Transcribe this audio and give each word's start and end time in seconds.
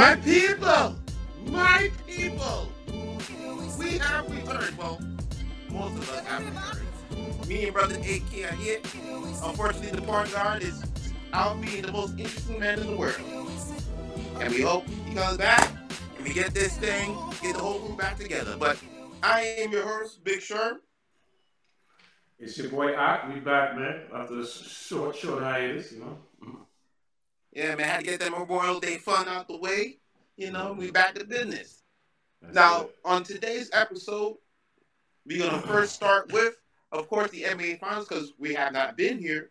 My 0.00 0.16
people, 0.16 0.96
my 1.44 1.90
people, 2.06 2.72
we 3.78 3.98
have 3.98 4.30
returned. 4.30 4.78
Well, 4.78 4.98
most 5.68 5.98
of 5.98 6.08
us 6.08 6.24
have 6.24 6.42
returned. 6.42 7.46
Me 7.46 7.64
and 7.64 7.74
brother 7.74 7.96
AK 7.96 8.50
are 8.50 8.54
here. 8.54 8.80
Unfortunately, 9.44 9.90
the 9.90 10.00
point 10.00 10.32
guard 10.32 10.62
is 10.62 10.82
out 11.34 11.60
being 11.60 11.82
the 11.82 11.92
most 11.92 12.12
interesting 12.12 12.58
man 12.58 12.78
in 12.78 12.86
the 12.86 12.96
world. 12.96 13.20
And 14.40 14.54
we 14.54 14.62
hope 14.62 14.88
he 15.04 15.14
comes 15.14 15.36
back 15.36 15.70
and 16.16 16.26
we 16.26 16.32
get 16.32 16.54
this 16.54 16.78
thing, 16.78 17.14
get 17.42 17.56
the 17.56 17.60
whole 17.60 17.80
group 17.80 17.98
back 17.98 18.16
together. 18.16 18.56
But 18.58 18.78
I 19.22 19.42
am 19.58 19.70
your 19.70 19.86
host, 19.86 20.24
Big 20.24 20.40
Sherm. 20.40 20.78
It's 22.38 22.56
your 22.56 22.70
boy 22.70 22.96
Ock. 22.96 23.28
We 23.34 23.40
back, 23.40 23.76
man. 23.76 24.04
After 24.14 24.40
a 24.40 24.46
short, 24.46 25.14
short 25.14 25.42
hiatus, 25.42 25.92
you 25.92 25.98
know. 26.00 26.16
Yeah, 27.52 27.74
man, 27.74 27.88
had 27.88 28.00
to 28.00 28.06
get 28.06 28.20
that 28.20 28.30
Memorial 28.30 28.80
Day 28.80 28.98
fun 28.98 29.26
out 29.28 29.48
the 29.48 29.56
way. 29.56 29.98
You 30.36 30.52
know, 30.52 30.72
we 30.72 30.84
mm-hmm. 30.86 30.92
back 30.92 31.14
to 31.16 31.24
business. 31.24 31.82
That's 32.40 32.54
Now, 32.54 32.82
it. 32.82 32.96
on 33.04 33.24
today's 33.24 33.70
episode, 33.72 34.36
we're 35.26 35.38
gonna 35.38 35.62
first 35.62 35.94
start 35.94 36.32
with, 36.32 36.54
of 36.92 37.08
course, 37.08 37.30
the 37.30 37.42
NBA 37.42 37.80
Finals 37.80 38.08
because 38.08 38.32
we 38.38 38.54
have 38.54 38.72
not 38.72 38.96
been 38.96 39.18
here 39.18 39.50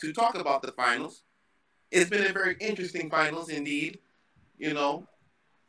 to 0.00 0.12
talk 0.12 0.34
about 0.36 0.62
the 0.62 0.72
finals. 0.72 1.22
It's 1.90 2.10
been 2.10 2.26
a 2.26 2.32
very 2.32 2.56
interesting 2.60 3.08
finals 3.08 3.48
indeed. 3.48 4.00
You 4.58 4.74
know, 4.74 5.06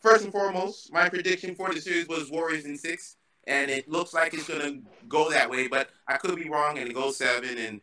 first 0.01 0.23
and 0.23 0.33
foremost, 0.33 0.91
my 0.91 1.09
prediction 1.09 1.55
for 1.55 1.73
the 1.73 1.79
series 1.79 2.07
was 2.07 2.31
Warriors 2.31 2.65
in 2.65 2.77
six, 2.77 3.17
and 3.45 3.69
it 3.69 3.87
looks 3.87 4.13
like 4.13 4.33
it's 4.33 4.47
gonna 4.47 4.79
go 5.07 5.29
that 5.29 5.49
way. 5.49 5.67
But 5.67 5.89
I 6.07 6.17
could 6.17 6.35
be 6.35 6.49
wrong, 6.49 6.77
and 6.77 6.89
it 6.89 6.93
goes 6.93 7.17
seven, 7.17 7.57
and 7.57 7.81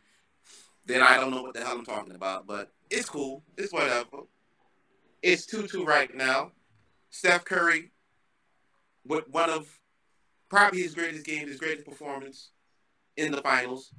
then 0.85 1.01
I 1.01 1.15
don't 1.15 1.31
know 1.31 1.41
what 1.41 1.53
the 1.53 1.61
hell 1.61 1.77
I'm 1.77 1.85
talking 1.85 2.15
about. 2.15 2.45
But 2.45 2.71
it's 2.89 3.09
cool. 3.09 3.43
It's 3.57 3.73
whatever. 3.73 4.23
It's 5.21 5.45
two 5.45 5.67
two 5.67 5.85
right 5.85 6.13
now. 6.13 6.51
Steph 7.09 7.45
Curry 7.45 7.91
with 9.05 9.27
one 9.29 9.49
of 9.49 9.67
probably 10.49 10.81
his 10.81 10.95
greatest 10.95 11.25
games, 11.25 11.49
his 11.49 11.59
greatest 11.59 11.85
performance 11.85 12.49
in 13.17 13.31
the 13.31 13.41
finals, 13.41 13.93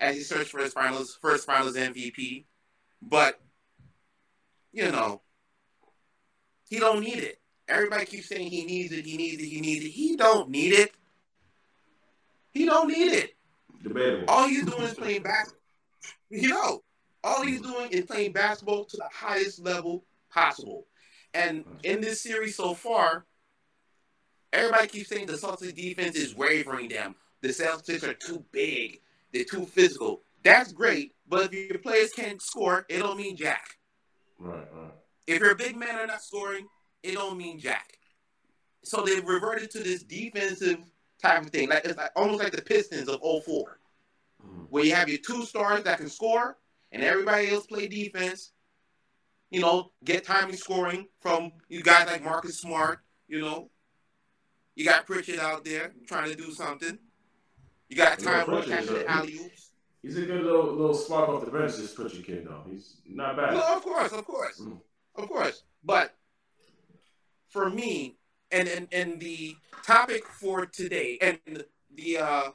as 0.00 0.16
he 0.16 0.22
searched 0.22 0.50
for 0.50 0.60
his 0.60 0.72
finals 0.72 1.18
first 1.20 1.46
finals 1.46 1.76
MVP. 1.76 2.44
But 3.02 3.40
you 4.72 4.90
know, 4.90 5.22
he 6.68 6.78
don't 6.78 7.00
need 7.00 7.18
it. 7.18 7.40
Everybody 7.68 8.06
keeps 8.06 8.28
saying 8.28 8.50
he 8.50 8.64
needs 8.64 8.92
it, 8.92 9.04
he 9.04 9.16
needs 9.16 9.42
it, 9.42 9.46
he 9.46 9.60
needs 9.60 9.84
it. 9.84 9.90
He 9.90 10.16
don't 10.16 10.48
need 10.48 10.72
it. 10.72 10.92
He 12.52 12.64
don't 12.64 12.88
need 12.88 13.12
it. 13.12 13.36
Debatable. 13.82 14.24
All 14.28 14.48
he's 14.48 14.64
doing 14.64 14.82
is 14.82 14.94
playing 14.94 15.22
basketball. 15.22 15.60
You 16.30 16.48
know, 16.48 16.82
all 17.24 17.42
he's 17.42 17.60
doing 17.60 17.90
is 17.90 18.04
playing 18.04 18.32
basketball 18.32 18.84
to 18.84 18.96
the 18.96 19.08
highest 19.12 19.60
level 19.60 20.04
possible. 20.30 20.86
And 21.34 21.64
in 21.82 22.00
this 22.00 22.20
series 22.20 22.56
so 22.56 22.74
far, 22.74 23.26
everybody 24.52 24.88
keeps 24.88 25.08
saying 25.08 25.26
the 25.26 25.34
Celtics 25.34 25.74
defense 25.74 26.16
is 26.16 26.34
wavering 26.34 26.88
them. 26.88 27.14
The 27.40 27.48
Celtics 27.48 28.02
are 28.02 28.14
too 28.14 28.44
big. 28.52 29.00
They're 29.32 29.44
too 29.44 29.66
physical. 29.66 30.22
That's 30.42 30.72
great, 30.72 31.14
but 31.28 31.52
if 31.52 31.52
your 31.52 31.78
players 31.78 32.12
can't 32.12 32.40
score, 32.40 32.86
it 32.88 32.98
don't 32.98 33.18
mean 33.18 33.36
jack. 33.36 33.76
Right, 34.38 34.66
right. 34.72 34.92
If 35.26 35.40
your 35.40 35.54
big 35.54 35.76
men 35.76 35.96
are 35.96 36.06
not 36.06 36.22
scoring, 36.22 36.66
it 37.02 37.14
don't 37.14 37.36
mean 37.36 37.58
jack. 37.58 37.98
So 38.84 39.02
they've 39.02 39.24
reverted 39.26 39.70
to 39.72 39.80
this 39.80 40.02
defensive 40.02 40.78
type 41.20 41.42
of 41.42 41.50
thing. 41.50 41.68
Like 41.68 41.84
it's 41.84 41.98
like 41.98 42.12
almost 42.16 42.42
like 42.42 42.52
the 42.52 42.62
Pistons 42.62 43.08
of 43.08 43.20
04 43.22 43.80
Mhm. 44.42 44.66
where 44.70 44.84
you 44.84 44.94
have 44.94 45.08
your 45.08 45.18
two 45.18 45.44
stars 45.44 45.82
that 45.84 45.98
can 45.98 46.08
score 46.08 46.56
and 46.92 47.02
everybody 47.02 47.50
else 47.50 47.66
play 47.66 47.86
defense. 47.88 48.52
You 49.50 49.60
know, 49.60 49.92
get 50.04 50.24
timely 50.24 50.56
scoring 50.56 51.06
from 51.20 51.52
you 51.68 51.82
guys 51.82 52.06
like 52.06 52.22
Marcus 52.22 52.60
Smart. 52.60 53.00
You 53.28 53.40
know, 53.40 53.70
you 54.74 54.84
got 54.84 55.06
Pritchard 55.06 55.38
out 55.38 55.64
there 55.64 55.94
trying 56.06 56.30
to 56.30 56.36
do 56.36 56.52
something. 56.52 56.98
You 57.88 57.96
got 57.96 58.18
You 58.20 58.26
know, 58.26 58.32
time 58.32 58.44
for 58.44 58.52
Pritchard 58.56 58.72
catching 58.72 58.94
the 58.94 59.10
alley 59.10 59.34
oops. 59.36 59.70
He's 60.02 60.16
a 60.18 60.22
good 60.26 60.44
little 60.44 60.66
little 60.72 60.94
spark 60.94 61.28
off 61.30 61.44
the 61.44 61.50
bench, 61.50 61.76
this 61.76 61.94
Pritchard 61.94 62.24
kid, 62.24 62.46
though. 62.46 62.62
He's 62.70 62.96
not 63.06 63.36
bad. 63.36 63.54
No, 63.54 63.76
of 63.76 63.82
course, 63.82 64.12
of 64.12 64.24
course, 64.26 64.60
Mm. 64.60 64.80
of 65.16 65.28
course. 65.28 65.62
But 65.82 66.14
for 67.48 67.70
me, 67.70 68.18
and 68.50 68.68
and 68.68 68.88
and 68.92 69.18
the 69.20 69.56
topic 69.84 70.24
for 70.26 70.66
today, 70.66 71.18
and 71.22 71.64
the 71.94 72.18
uh, 72.18 72.50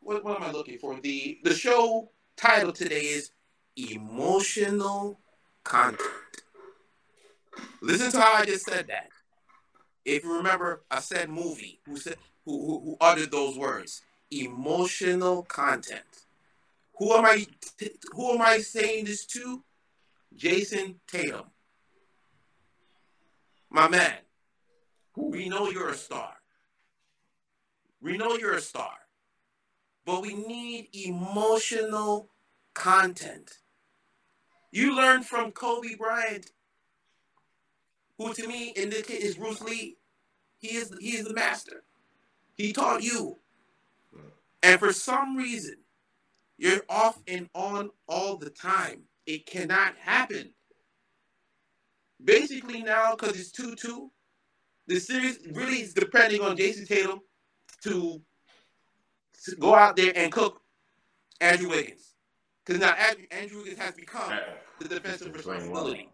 what 0.00 0.24
what 0.24 0.36
am 0.36 0.42
I 0.42 0.50
looking 0.50 0.78
for? 0.78 0.98
The 1.00 1.38
the 1.44 1.54
show 1.54 2.10
title 2.36 2.72
today 2.72 3.02
is 3.02 3.30
emotional 3.76 5.18
content. 5.64 6.00
Listen 7.80 8.10
to 8.12 8.20
how 8.20 8.34
I 8.34 8.44
just 8.44 8.64
said 8.64 8.86
that. 8.88 9.08
If 10.04 10.24
you 10.24 10.36
remember, 10.36 10.82
I 10.90 11.00
said 11.00 11.30
movie. 11.30 11.80
Who 11.86 11.96
said 11.96 12.16
who 12.44 12.52
who, 12.66 12.80
who 12.80 12.96
uttered 13.00 13.30
those 13.30 13.58
words? 13.58 14.02
Emotional 14.30 15.42
content. 15.42 16.02
Who 16.98 17.12
am 17.14 17.24
I? 17.24 17.46
Who 18.12 18.32
am 18.32 18.42
I 18.42 18.58
saying 18.58 19.06
this 19.06 19.24
to? 19.26 19.62
Jayson 20.36 20.96
Tatum. 21.06 21.44
My 23.70 23.88
man, 23.88 24.14
we 25.16 25.48
know 25.48 25.68
you're 25.68 25.90
a 25.90 25.96
star. 25.96 26.34
We 28.00 28.16
know 28.16 28.36
you're 28.36 28.54
a 28.54 28.60
star. 28.60 28.92
But 30.04 30.22
we 30.22 30.34
need 30.34 30.88
emotional 30.92 32.28
content. 32.74 33.58
You 34.70 34.94
learned 34.96 35.24
from 35.24 35.52
Kobe 35.52 35.94
Bryant, 35.94 36.50
who 38.18 38.34
to 38.34 38.46
me 38.46 38.72
in 38.76 38.90
this 38.90 39.06
case 39.06 39.22
is 39.24 39.36
Bruce 39.36 39.62
Lee. 39.62 39.96
He 40.58 40.76
is 40.76 40.92
he 41.00 41.16
is 41.16 41.26
the 41.26 41.34
master. 41.34 41.84
He 42.56 42.72
taught 42.72 43.02
you. 43.02 43.38
And 44.62 44.80
for 44.80 44.92
some 44.92 45.36
reason, 45.36 45.76
you're 46.56 46.82
off 46.88 47.22
and 47.28 47.48
on 47.54 47.90
all 48.08 48.36
the 48.36 48.50
time. 48.50 49.02
It 49.26 49.46
cannot 49.46 49.96
happen. 49.96 50.52
Basically, 52.22 52.82
now, 52.82 53.14
because 53.14 53.38
it's 53.38 53.50
2 53.50 53.74
2, 53.74 54.10
the 54.86 54.98
series 54.98 55.38
really 55.52 55.82
is 55.82 55.94
depending 55.94 56.40
on 56.40 56.56
Jayson 56.56 56.86
Tatum 56.86 57.20
to 57.82 58.20
go 59.60 59.74
out 59.74 59.96
there 59.96 60.12
and 60.16 60.32
cook 60.32 60.60
Andrew 61.40 61.68
Wiggins. 61.70 62.14
Because 62.64 62.80
now 62.80 62.92
Andrew, 62.92 63.24
Andrew 63.30 63.58
Wiggins 63.58 63.78
has 63.78 63.94
become 63.94 64.32
the 64.80 64.88
defensive 64.88 65.34
responsibility. 65.34 66.08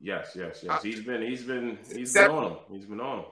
Yes, 0.00 0.32
yes, 0.34 0.60
yes. 0.62 0.70
Uh, 0.70 0.80
He's 0.82 1.00
been 1.02 1.22
he's 1.22 1.42
been 1.42 1.78
he's 1.92 2.12
Sep- 2.12 2.28
been 2.28 2.36
on 2.36 2.52
him. 2.52 2.58
He's 2.70 2.84
been 2.86 3.00
on 3.00 3.18
him. 3.20 3.24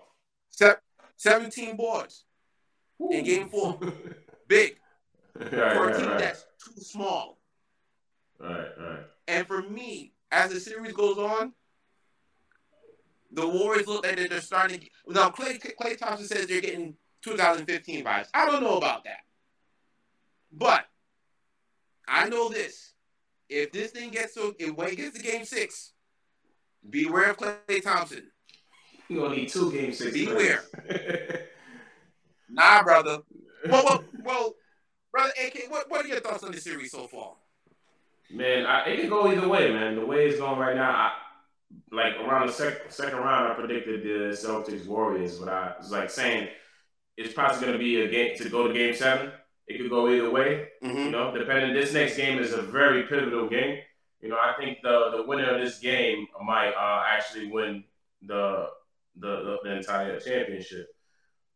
Se- 0.51 0.75
17 1.19 1.77
boards 1.77 2.25
in 3.11 3.25
game 3.25 3.49
four. 3.49 3.79
Big. 4.49 4.77
right, 5.39 5.51
For 5.51 5.57
a 5.57 5.87
right, 5.87 5.97
team 5.97 6.09
right. 6.09 6.19
that's 6.19 6.45
too 6.65 6.81
small. 6.81 7.39
Right, 8.41 8.67
right. 8.79 9.01
And 9.29 9.47
for 9.47 9.63
me, 9.63 10.13
as 10.33 10.53
the 10.53 10.61
series 10.61 10.93
goes 10.93 11.19
on, 11.19 11.53
the 13.31 13.47
Warriors 13.47 13.87
look 13.87 14.05
like 14.05 14.17
they're 14.17 14.41
starting. 14.41 14.81
To, 14.81 14.87
now, 15.13 15.31
Klay, 15.31 15.61
Klay 15.81 15.99
Thompson 15.99 16.27
says 16.27 16.47
they're 16.47 16.61
getting 16.61 16.95
2015 17.23 18.05
vibes. 18.05 18.29
I 18.35 18.47
don't 18.47 18.63
know 18.63 18.77
about 18.77 19.05
that. 19.05 19.21
But 20.57 20.85
I 22.07 22.29
know 22.29 22.49
this. 22.49 22.93
If 23.49 23.73
this 23.73 23.91
thing 23.91 24.11
gets 24.11 24.35
to, 24.35 24.55
if 24.59 24.71
it 24.71 24.97
gets 24.97 25.19
to 25.19 25.23
game 25.23 25.45
six, 25.45 25.93
beware 26.89 27.31
of 27.31 27.37
Klay 27.37 27.83
Thompson. 27.83 28.31
You 29.09 29.21
gonna 29.21 29.37
need 29.37 29.49
two 29.49 29.71
game 29.73 29.93
six. 29.93 30.13
Beware. 30.13 30.63
Nah, 32.55 32.85
brother. 32.85 33.19
Well, 33.69 33.85
well, 33.85 34.05
well 34.23 34.55
brother 35.11 35.33
AK, 35.45 35.65
what, 35.71 35.91
what 35.91 36.05
are 36.05 36.09
your 36.09 36.21
thoughts 36.21 36.45
on 36.45 36.53
the 36.53 36.61
series 36.61 36.93
so 36.93 37.09
far? 37.09 37.33
Man, 38.31 38.65
I, 38.65 38.85
it 38.87 39.01
can 39.01 39.09
go 39.09 39.27
either 39.27 39.49
way, 39.49 39.73
man. 39.73 39.97
The 39.97 40.07
way 40.07 40.27
it's 40.27 40.39
going 40.39 40.59
right 40.59 40.77
now, 40.77 40.91
I, 40.91 41.13
like 41.91 42.15
around 42.17 42.47
the 42.47 42.53
sec- 42.53 42.93
second 42.93 43.19
round, 43.19 43.51
I 43.51 43.55
predicted 43.55 44.03
the 44.03 44.37
Celtics 44.37 44.87
Warriors, 44.87 45.39
but 45.39 45.49
I 45.49 45.75
was 45.79 45.91
like 45.91 46.11
saying 46.11 46.49
it's 47.17 47.35
probably 47.35 47.61
going 47.61 47.73
to 47.73 47.79
be 47.79 48.03
a 48.03 48.09
game 48.09 48.37
to 48.37 48.49
go 48.49 48.69
to 48.69 48.75
Game 48.75 48.95
Seven. 48.95 49.33
It 49.67 49.79
could 49.79 49.91
go 49.91 50.09
either 50.11 50.31
way, 50.31 50.69
you 50.83 50.89
Mm-hmm. 50.89 51.11
know. 51.11 51.37
Depending, 51.37 51.73
this 51.75 51.93
next 51.95 52.17
game 52.17 52.39
is 52.39 52.53
a 52.53 52.61
very 52.63 53.05
pivotal 53.05 53.49
game. 53.49 53.79
You 54.21 54.29
know, 54.31 54.37
I 54.37 54.55
think 54.59 54.79
the 54.83 55.11
the 55.17 55.23
winner 55.23 55.55
of 55.55 55.61
this 55.63 55.79
game 55.79 56.27
might 56.45 56.73
uh, 56.73 57.05
actually 57.09 57.51
win 57.51 57.85
the, 58.23 58.69
the 59.19 59.57
the 59.63 59.77
entire 59.77 60.19
championship. 60.21 60.89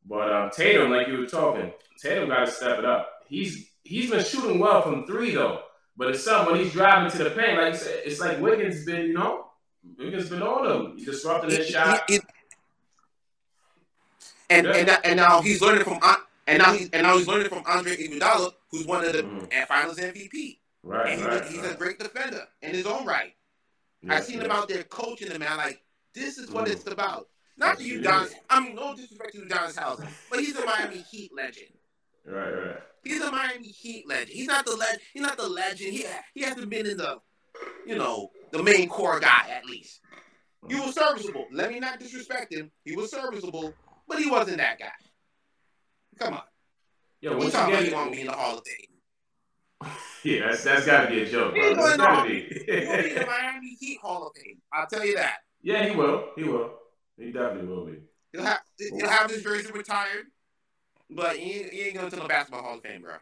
But 0.07 0.33
um, 0.33 0.51
Tatum, 0.51 0.91
like 0.91 1.09
you 1.09 1.19
were 1.19 1.27
talking, 1.27 1.73
Tatum 2.03 2.29
got 2.29 2.47
to 2.47 2.51
step 2.51 2.79
it 2.79 2.85
up. 2.85 3.09
He's 3.29 3.69
he's 3.85 4.11
been 4.11 4.25
shooting 4.25 4.59
well 4.59 4.81
from 4.83 5.07
three 5.07 5.35
though. 5.35 5.63
But 5.97 6.09
it's 6.11 6.25
something 6.25 6.53
when 6.55 6.63
he's 6.65 6.73
driving 6.73 7.11
to 7.11 7.25
the 7.25 7.31
paint, 7.31 7.59
like 7.59 7.73
you 7.75 7.79
said, 7.79 8.03
it's 8.05 8.21
like 8.21 8.41
Wiggins 8.41 8.85
been, 8.85 9.07
you 9.07 9.15
know, 9.15 9.47
Wiggins 9.99 10.29
been 10.31 10.43
on 10.43 10.71
him. 10.71 10.97
He's 10.97 11.07
disrupting 11.07 11.51
his 11.51 11.67
shot. 11.69 12.09
It- 12.09 12.17
it- 12.23 12.25
and 14.51 14.67
Yeah. 14.67 14.73
and 14.77 14.99
and 15.05 15.17
now 15.17 15.43
he's 15.43 15.61
learning 15.61 15.85
from 15.85 15.99
An- 16.03 16.23
and 16.49 16.59
now 16.63 16.73
he's 16.73 16.91
and 16.91 17.03
now 17.03 17.17
he's 17.17 17.29
learning 17.29 17.49
from 17.49 17.63
Andre 17.67 17.97
Iguodala, 17.97 18.53
who's 18.71 18.87
one 18.87 19.05
of 19.05 19.13
the 19.13 19.23
Mhm. 19.23 19.67
Finals 19.69 19.99
MVP, 19.99 20.61
Right, 20.83 21.11
and 21.11 21.19
he's, 21.21 21.29
right. 21.29 21.43
a, 21.43 21.49
he's 21.49 21.59
right. 21.61 21.73
a 21.73 21.77
great 21.77 21.99
defender 21.99 22.47
in 22.63 22.71
his 22.75 22.87
own 22.87 23.05
right. 23.05 23.35
I 24.09 24.15
Yeah, 24.15 24.21
seen 24.21 24.39
yeah. 24.39 24.45
him 24.47 24.51
out 24.53 24.69
there 24.69 24.85
coaching 24.85 25.31
him, 25.31 25.41
man. 25.41 25.57
Like 25.57 25.83
This 26.15 26.39
is 26.39 26.51
what 26.51 26.67
mm. 26.67 26.73
it's 26.73 26.87
about. 26.87 27.29
Not 27.57 27.79
to 27.79 27.85
you, 27.85 28.01
Don. 28.01 28.29
I 28.49 28.61
mean, 28.61 28.77
no 28.77 28.95
disrespect 28.95 29.33
to 29.33 29.41
Udonis 29.41 29.77
Haslem, 29.77 30.09
but 30.31 30.41
he's 30.41 30.57
a 30.57 30.65
Miami 30.65 31.05
Heat 31.11 31.33
legend. 31.35 31.73
Right, 32.25 32.51
right. 32.53 32.77
He's 33.03 33.21
a 33.21 33.31
Miami 33.31 33.69
Heat 33.69 34.09
legend. 34.09 34.31
He's 34.31 34.47
not 34.47 34.65
the 34.65 34.77
legend. 34.77 35.01
He's 35.13 35.23
not 35.23 35.37
the 35.37 35.49
legend. 35.49 35.93
He 35.93 36.07
he 36.35 36.43
hasn't 36.43 36.71
been 36.71 36.87
in 36.87 36.97
the, 36.97 37.21
you 37.87 37.97
know, 37.97 38.31
the 38.53 38.63
main 38.63 38.89
core 38.89 39.19
guy 39.21 39.49
at 39.51 39.65
least. 39.65 40.01
He 40.69 40.75
was 40.75 40.95
serviceable. 40.95 41.47
Let 41.53 41.71
me 41.71 41.81
not 41.81 41.99
disrespect 41.99 42.53
him. 42.53 42.71
He 42.85 42.95
was 42.97 43.11
serviceable, 43.11 43.75
but 44.07 44.19
he 44.19 44.31
wasn't 44.31 44.59
that 44.59 44.79
guy. 44.79 44.93
Come 46.19 46.35
on. 46.35 46.43
Yo, 47.21 47.37
what 47.37 47.45
you 47.45 47.51
talking 47.51 47.75
about? 47.75 47.85
He 47.85 47.95
want 47.95 48.11
to 48.11 48.17
be 48.17 48.21
in 48.23 48.27
the 48.27 48.33
Hall 48.33 48.59
of 48.59 48.65
Fame. 48.65 49.91
yeah, 50.25 50.49
that's 50.49 50.65
that's 50.65 50.87
got 50.87 51.05
to 51.05 51.11
be 51.11 51.23
a 51.23 51.31
joke, 51.31 51.55
bro. 51.55 51.75
That's 51.75 51.97
got 51.97 52.23
to 52.23 52.29
be. 52.29 52.41
He'll 52.41 52.67
be 52.67 53.11
in 53.11 53.15
the 53.15 53.27
Miami 53.43 53.77
Heat 53.79 53.99
Hall 54.01 54.27
of 54.27 54.33
Fame. 54.37 54.59
I'll 54.73 54.87
tell 54.87 55.05
you 55.05 55.17
that. 55.17 55.39
Yeah, 55.63 55.89
he 55.89 55.97
will. 55.97 56.31
He 56.37 56.45
will. 56.45 56.71
He 57.17 57.33
definitely 57.33 57.69
will 57.69 57.87
be. 57.87 57.99
He'll 58.33 58.43
have 58.43 58.61
he'll 58.79 59.09
have 59.09 59.31
his 59.31 59.43
jersey 59.43 59.73
retired, 59.73 60.27
but 61.11 61.37
he, 61.37 61.65
he 61.65 61.83
ain't 61.83 61.95
going 61.95 62.11
to 62.11 62.17
the 62.17 62.25
basketball 62.25 62.63
Hall 62.63 62.77
of 62.77 62.83
Fame, 62.83 63.03
bro. 63.03 63.15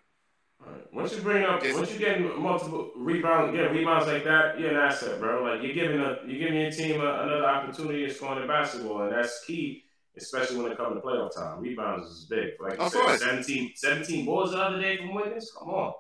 Right. 0.59 0.95
Once 0.95 1.15
you 1.15 1.21
bring 1.21 1.45
up, 1.45 1.63
once 1.63 1.93
you 1.93 1.99
get 1.99 2.21
multiple 2.39 2.91
rebounds, 2.97 3.55
get 3.55 3.71
rebounds 3.73 4.07
like 4.07 4.25
that, 4.25 4.59
you're 4.59 4.71
an 4.71 4.77
asset, 4.77 5.21
bro. 5.21 5.43
Like 5.45 5.63
you're 5.63 5.75
giving 5.75 6.01
a, 6.01 6.19
you're 6.27 6.39
giving 6.39 6.61
your 6.61 6.71
team 6.71 7.01
a, 7.01 7.23
another 7.23 7.47
opportunity 7.47 8.07
to 8.07 8.13
score 8.13 8.41
in 8.41 8.49
basketball, 8.49 9.03
and 9.03 9.13
that's 9.13 9.45
key, 9.45 9.85
especially 10.17 10.63
when 10.63 10.73
it 10.73 10.79
comes 10.79 10.95
to 10.97 11.01
playoff 11.01 11.35
time. 11.35 11.61
Rebounds 11.61 12.09
is 12.09 12.25
big. 12.25 12.55
Like 12.61 12.81
you 12.81 12.89
said, 12.89 13.19
17, 13.19 13.73
17 13.75 14.27
balls 14.27 14.53
the 14.53 14.59
other 14.59 14.81
day 14.81 14.97
from 14.97 15.15
Wiggins. 15.15 15.51
Come 15.59 15.71
on. 15.71 15.93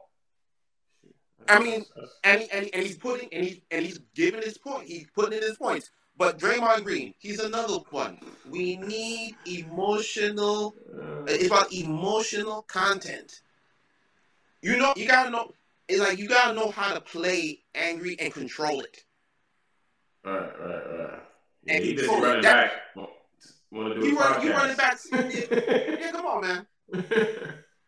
I 1.48 1.60
mean, 1.60 1.84
and, 2.24 2.46
and 2.52 2.68
and 2.72 2.82
he's 2.82 2.96
putting 2.96 3.32
and 3.32 3.44
he's 3.44 3.60
and 3.70 3.84
he's 3.84 4.00
giving 4.14 4.42
his 4.42 4.58
point. 4.58 4.88
He's 4.88 5.06
putting 5.14 5.38
in 5.38 5.42
his 5.42 5.56
points. 5.56 5.90
But 6.18 6.38
Draymond 6.38 6.84
Green, 6.84 7.14
he's 7.18 7.40
another 7.40 7.78
one. 7.90 8.18
We 8.48 8.76
need 8.76 9.36
emotional. 9.46 10.74
Uh, 10.90 11.24
it's 11.26 11.46
about 11.46 11.72
emotional 11.72 12.62
content. 12.62 13.42
You 14.62 14.78
know, 14.78 14.94
you 14.96 15.06
gotta 15.06 15.30
know. 15.30 15.52
It's 15.88 16.00
like 16.00 16.18
you 16.18 16.26
gotta 16.28 16.54
know 16.54 16.70
how 16.70 16.94
to 16.94 17.00
play 17.00 17.60
angry 17.74 18.16
and 18.18 18.32
control 18.32 18.80
it. 18.80 19.04
Right, 20.24 20.40
right, 20.40 20.98
right. 20.98 21.20
And 21.68 21.84
he 21.84 21.94
just 21.94 22.08
running 22.08 22.42
that, 22.42 22.70
back. 22.96 23.06
Want 23.76 23.94
to 23.94 24.00
do 24.00 24.06
you 24.06 24.18
run, 24.18 24.42
you 24.42 24.52
running 24.52 24.76
back. 24.76 24.98
yeah, 25.12 26.10
come 26.12 26.24
on, 26.26 26.40
man. 26.40 26.66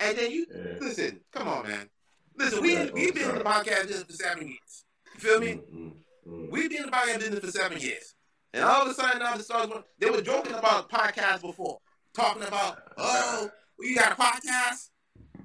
And 0.00 0.18
then 0.18 0.30
you 0.30 0.46
yeah. 0.54 0.74
listen. 0.80 1.20
Come 1.32 1.48
on, 1.48 1.66
man. 1.66 1.88
Listen, 2.36 2.62
we 2.62 2.76
right, 2.76 2.92
we've 2.92 3.14
been 3.14 3.30
in 3.30 3.38
the 3.38 3.44
podcast 3.44 3.88
business 3.88 4.02
for 4.02 4.12
seven 4.12 4.48
years. 4.48 4.84
You 5.14 5.20
feel 5.20 5.40
me? 5.40 5.46
Mm-hmm. 5.54 5.88
Mm-hmm. 6.30 6.50
We've 6.50 6.68
been 6.68 6.84
in 6.84 6.90
the 6.90 6.92
podcast 6.92 7.20
business 7.20 7.40
for 7.40 7.50
seven 7.50 7.78
years. 7.78 8.14
And 8.52 8.64
all 8.64 8.82
of 8.82 8.88
a 8.88 8.94
sudden, 8.94 9.18
now 9.20 9.34
the 9.34 9.42
stars, 9.42 9.70
they 9.98 10.10
were 10.10 10.20
joking 10.20 10.54
about 10.54 10.90
podcasts 10.90 11.40
before, 11.40 11.78
talking 12.14 12.42
about, 12.42 12.78
oh, 12.96 13.50
you 13.80 13.96
got 13.96 14.12
a 14.12 14.14
podcast? 14.14 14.90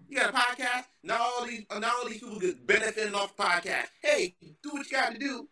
You 0.09 0.17
got 0.17 0.29
a 0.29 0.37
podcast? 0.37 0.83
Now 1.03 1.21
all 1.21 1.45
these, 1.45 1.63
now 1.79 1.91
all 1.99 2.07
these 2.07 2.19
people 2.19 2.39
get 2.39 2.67
benefiting 2.67 3.15
off 3.15 3.35
the 3.35 3.43
podcast. 3.43 3.87
Hey, 4.01 4.35
do 4.61 4.71
what 4.71 4.85
you 4.85 4.91
got 4.91 5.13
to 5.13 5.17
do. 5.17 5.47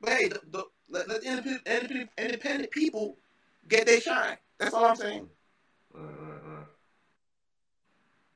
But 0.00 0.10
hey, 0.10 0.28
the, 0.28 0.40
the, 0.50 0.64
let, 0.90 1.08
let 1.08 1.22
independent, 1.22 2.10
independent 2.18 2.70
people 2.70 3.16
get 3.70 3.86
their 3.86 4.00
shine. 4.00 4.36
That's 4.58 4.74
all 4.74 4.84
I'm 4.84 4.96
saying. 4.96 5.28
Mm-hmm. 5.96 6.62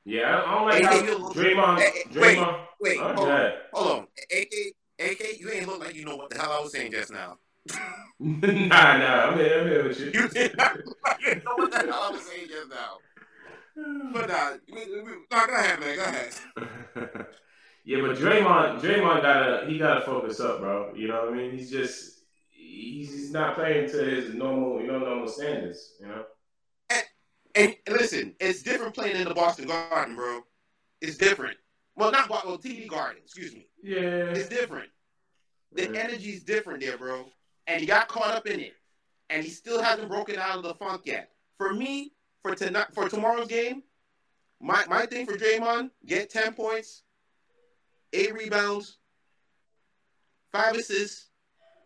Yeah, 0.05 0.43
I 0.45 0.55
don't 0.55 0.65
like 0.65 0.83
AK, 0.83 0.85
how 0.85 1.31
Draymond. 1.31 1.81
Draymond. 2.11 2.59
Wait, 2.79 2.97
wait, 2.97 2.99
hold, 2.99 3.29
on, 3.29 3.51
hold 3.73 3.91
on. 3.91 4.07
AK, 4.31 4.53
AK, 4.99 5.39
you 5.39 5.49
ain't 5.51 5.67
look 5.67 5.79
like 5.79 5.95
you 5.95 6.05
know 6.05 6.15
what 6.15 6.29
the 6.29 6.37
hell 6.37 6.51
I 6.51 6.61
was 6.61 6.71
saying 6.71 6.91
just 6.91 7.11
now. 7.11 7.37
nah, 8.19 8.97
nah, 8.97 9.29
I'm 9.29 9.37
here, 9.39 9.61
I'm 9.61 9.67
here 9.67 9.87
with 9.87 9.99
you. 9.99 10.11
You 10.13 10.27
did 10.29 10.55
not 10.57 10.77
know 10.77 11.55
what 11.55 11.71
the 11.71 11.77
hell 11.79 12.03
I 12.03 12.11
was 12.11 12.21
saying 12.21 12.47
just 12.47 12.69
now. 12.69 12.97
But 14.13 14.29
nah, 14.29 14.51
nah, 15.31 15.45
go 15.47 15.53
ahead, 15.53 15.79
man, 15.79 15.95
go 15.95 16.03
ahead. 16.03 16.33
yeah, 17.83 18.01
but 18.01 18.15
Draymond, 18.15 18.81
Draymond 18.81 19.21
gotta 19.23 19.65
he 19.67 19.79
gotta 19.79 20.01
focus 20.01 20.39
up, 20.39 20.59
bro. 20.59 20.93
You 20.95 21.07
know 21.07 21.25
what 21.25 21.33
I 21.33 21.37
mean? 21.37 21.51
He's 21.51 21.71
just 21.71 22.14
he's 22.75 23.31
not 23.31 23.55
playing 23.55 23.89
to 23.89 24.03
his 24.03 24.33
normal, 24.33 24.81
you 24.81 24.87
know, 24.87 24.99
normal 24.99 25.27
standards. 25.27 25.93
You 25.99 26.07
know. 26.07 26.23
And, 27.55 27.75
and 27.87 27.97
listen, 27.97 28.35
it's 28.39 28.63
different 28.63 28.93
playing 28.93 29.15
in 29.15 29.27
the 29.27 29.33
Boston 29.33 29.67
Garden, 29.67 30.15
bro. 30.15 30.41
It's 31.01 31.17
different. 31.17 31.57
Well, 31.95 32.11
not 32.11 32.29
well, 32.29 32.57
TD 32.57 32.87
Garden. 32.87 33.21
Excuse 33.23 33.53
me. 33.53 33.67
Yeah. 33.81 34.33
It's 34.33 34.49
different. 34.49 34.89
The 35.71 35.91
yeah. 35.91 35.99
energy's 35.99 36.43
different 36.43 36.81
there, 36.81 36.97
bro 36.97 37.25
and 37.67 37.81
he 37.81 37.87
got 37.87 38.07
caught 38.07 38.31
up 38.31 38.47
in 38.47 38.59
it, 38.59 38.73
and 39.29 39.43
he 39.43 39.49
still 39.49 39.81
hasn't 39.81 40.09
broken 40.09 40.37
out 40.37 40.57
of 40.57 40.63
the 40.63 40.73
funk 40.75 41.01
yet. 41.05 41.31
For 41.57 41.73
me, 41.73 42.13
for 42.43 42.55
tonight, 42.55 42.87
for 42.93 43.09
tomorrow's 43.09 43.47
game, 43.47 43.83
my 44.61 44.83
my 44.87 45.05
thing 45.05 45.25
for 45.25 45.37
Draymond: 45.37 45.91
get 46.05 46.29
ten 46.29 46.53
points, 46.53 47.03
eight 48.13 48.33
rebounds, 48.33 48.97
five 50.51 50.75
assists, 50.75 51.29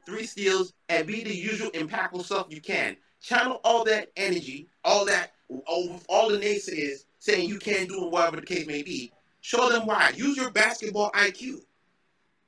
three 0.09 0.25
steals, 0.25 0.73
and 0.89 1.07
be 1.07 1.23
the 1.23 1.35
usual 1.35 1.69
impactful 1.71 2.25
stuff 2.25 2.47
you 2.50 2.61
can. 2.61 2.97
Channel 3.21 3.61
all 3.63 3.83
that 3.85 4.11
energy, 4.17 4.67
all 4.83 5.06
that, 5.06 5.33
all, 5.67 6.00
all 6.09 6.29
the 6.29 6.38
naysayers 6.38 7.06
saying 7.19 7.47
you 7.47 7.59
can't 7.59 7.88
do 7.88 8.06
it, 8.06 8.11
whatever 8.11 8.38
the 8.38 8.45
case 8.45 8.65
may 8.65 8.81
be. 8.81 9.11
Show 9.41 9.69
them 9.69 9.85
why. 9.85 10.11
Use 10.15 10.35
your 10.38 10.51
basketball 10.51 11.11
IQ 11.11 11.61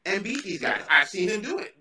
and 0.06 0.24
beat 0.24 0.44
these 0.44 0.62
guys. 0.62 0.82
I've 0.90 1.08
seen 1.08 1.30
him 1.30 1.42
do 1.42 1.60
it. 1.60 1.76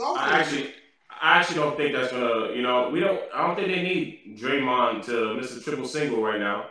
I 0.00 0.40
actually, 0.40 0.74
I 1.22 1.38
actually 1.38 1.56
don't 1.56 1.76
think 1.76 1.94
that's 1.94 2.10
gonna. 2.10 2.52
You 2.52 2.62
know, 2.62 2.90
we 2.90 3.00
don't. 3.00 3.20
I 3.32 3.46
don't 3.46 3.56
think 3.56 3.68
they 3.68 3.82
need 3.82 4.38
Draymond 4.38 5.04
to 5.06 5.34
miss 5.34 5.56
a 5.56 5.60
triple 5.60 5.86
single 5.86 6.22
right 6.22 6.40
now. 6.40 6.66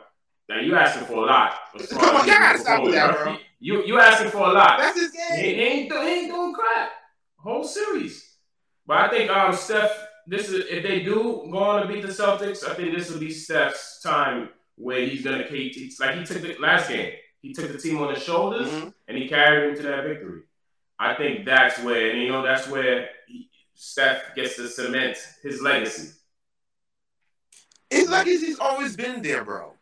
Now 0.50 0.60
you 0.60 0.76
asking 0.76 1.06
for 1.06 1.24
a 1.24 1.26
lot. 1.26 1.54
Come 1.90 2.16
on, 2.16 2.28
guys, 2.28 2.62
stop 2.62 2.84
with 2.84 2.94
that, 2.94 3.16
bro. 3.16 3.38
You 3.60 3.86
you 3.86 4.00
asking 4.00 4.32
for 4.32 4.40
a 4.40 4.52
lot. 4.52 4.78
That's 4.78 5.00
his 5.00 5.12
game. 5.12 5.40
He, 5.40 5.56
he 5.56 5.62
ain't, 5.62 5.94
he 5.94 5.98
ain't 5.98 6.28
doing 6.32 6.54
crap. 6.54 6.90
Whole 7.38 7.64
series. 7.64 8.33
But 8.86 8.98
I 8.98 9.10
think 9.10 9.30
um 9.30 9.54
Steph. 9.54 9.92
This 10.26 10.50
is 10.50 10.66
if 10.70 10.84
they 10.84 11.04
do 11.04 11.48
go 11.52 11.58
on 11.58 11.82
to 11.82 11.88
beat 11.88 12.02
the 12.02 12.08
Celtics. 12.08 12.68
I 12.68 12.74
think 12.74 12.96
this 12.96 13.12
will 13.12 13.20
be 13.20 13.32
Steph's 13.32 14.00
time 14.02 14.50
where 14.76 15.06
he's 15.06 15.24
gonna. 15.24 15.44
He, 15.44 15.94
like 16.00 16.16
he 16.16 16.24
took 16.24 16.42
the 16.42 16.56
last 16.60 16.90
game. 16.90 17.14
He 17.42 17.54
took 17.54 17.72
the 17.72 17.78
team 17.78 18.02
on 18.02 18.14
his 18.14 18.24
shoulders 18.24 18.70
mm-hmm. 18.70 18.90
and 19.08 19.18
he 19.18 19.28
carried 19.28 19.70
him 19.70 19.76
to 19.78 19.84
that 19.84 20.06
victory. 20.06 20.44
I 20.98 21.14
think 21.16 21.46
that's 21.46 21.78
where 21.80 22.16
you 22.16 22.30
know 22.30 22.42
that's 22.42 22.70
where 22.70 23.10
he, 23.28 23.50
Steph 23.74 24.34
gets 24.36 24.56
to 24.56 24.70
cement 24.70 25.18
his 25.42 25.62
legacy. 25.62 26.14
His 27.90 28.10
legacy's 28.10 28.60
always 28.60 28.96
been 28.96 29.22
there, 29.22 29.44
bro. 29.44 29.74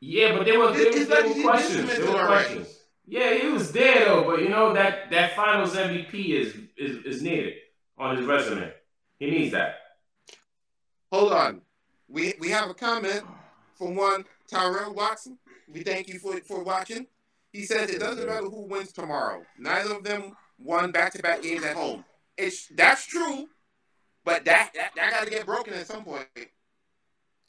Yeah, 0.00 0.36
but 0.36 0.46
there 0.46 0.58
were, 0.58 0.72
there, 0.72 0.92
his, 0.92 1.08
there 1.08 1.28
were 1.28 1.42
questions. 1.42 1.88
There 1.88 2.10
were 2.10 2.26
questions. 2.26 2.68
Yeah, 3.06 3.34
he 3.34 3.48
was 3.48 3.70
there 3.70 4.06
though, 4.06 4.24
but 4.24 4.40
you 4.40 4.48
know 4.48 4.72
that 4.72 5.10
that 5.10 5.36
Finals 5.36 5.76
MVP 5.76 6.30
is 6.30 6.54
is 6.78 7.04
is 7.04 7.22
needed 7.22 7.54
on 8.00 8.16
his 8.16 8.26
resume. 8.26 8.72
He 9.18 9.30
needs 9.30 9.52
that. 9.52 9.76
Hold 11.12 11.32
on, 11.32 11.60
we 12.08 12.34
we 12.40 12.48
have 12.48 12.70
a 12.70 12.74
comment 12.74 13.22
from 13.76 13.94
one 13.94 14.24
Tyrell 14.48 14.94
Watson. 14.94 15.38
We 15.72 15.82
thank 15.82 16.08
you 16.08 16.18
for 16.18 16.40
for 16.40 16.64
watching. 16.64 17.06
He 17.52 17.64
says 17.64 17.90
it 17.90 18.00
doesn't 18.00 18.26
matter 18.26 18.46
who 18.46 18.66
wins 18.66 18.92
tomorrow. 18.92 19.42
Neither 19.58 19.94
of 19.94 20.04
them 20.04 20.36
won 20.58 20.92
back 20.92 21.12
to 21.12 21.22
back 21.22 21.42
games 21.42 21.64
at 21.64 21.76
home. 21.76 22.04
It's 22.38 22.68
that's 22.68 23.06
true, 23.06 23.48
but 24.24 24.44
that 24.46 24.70
that, 24.74 24.92
that 24.96 25.10
got 25.10 25.24
to 25.24 25.30
get 25.30 25.46
broken 25.46 25.74
at 25.74 25.86
some 25.86 26.04
point. 26.04 26.26
It 26.36 26.48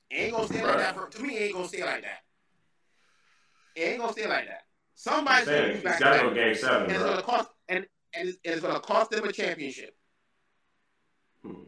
ain't 0.09 0.33
gonna 0.33 0.47
stay 0.47 0.63
like 0.63 0.77
that. 0.77 0.95
For, 0.95 1.07
to 1.07 1.23
me, 1.23 1.37
it 1.37 1.41
ain't 1.43 1.53
gonna 1.53 1.67
stay 1.67 1.83
like 1.83 2.01
that. 2.01 2.19
It 3.75 3.81
ain't 3.81 3.99
gonna 4.01 4.11
stay 4.11 4.27
like 4.27 4.47
that. 4.47 4.63
Somebody's 4.95 5.47
gonna 5.47 5.67
lose 5.67 5.83
back. 5.83 5.99
Got 5.99 6.29
to 6.29 6.35
game 6.35 6.55
seven, 6.55 6.83
and 6.83 6.91
it's 6.91 7.03
gonna 7.03 7.21
cost 7.21 7.49
and 7.69 7.85
and 8.13 8.29
it's, 8.29 8.37
and 8.43 8.53
it's 8.53 8.61
gonna 8.61 8.79
cost 8.79 9.11
them 9.11 9.23
a 9.23 9.31
championship. 9.31 9.95
Hmm. 11.43 11.63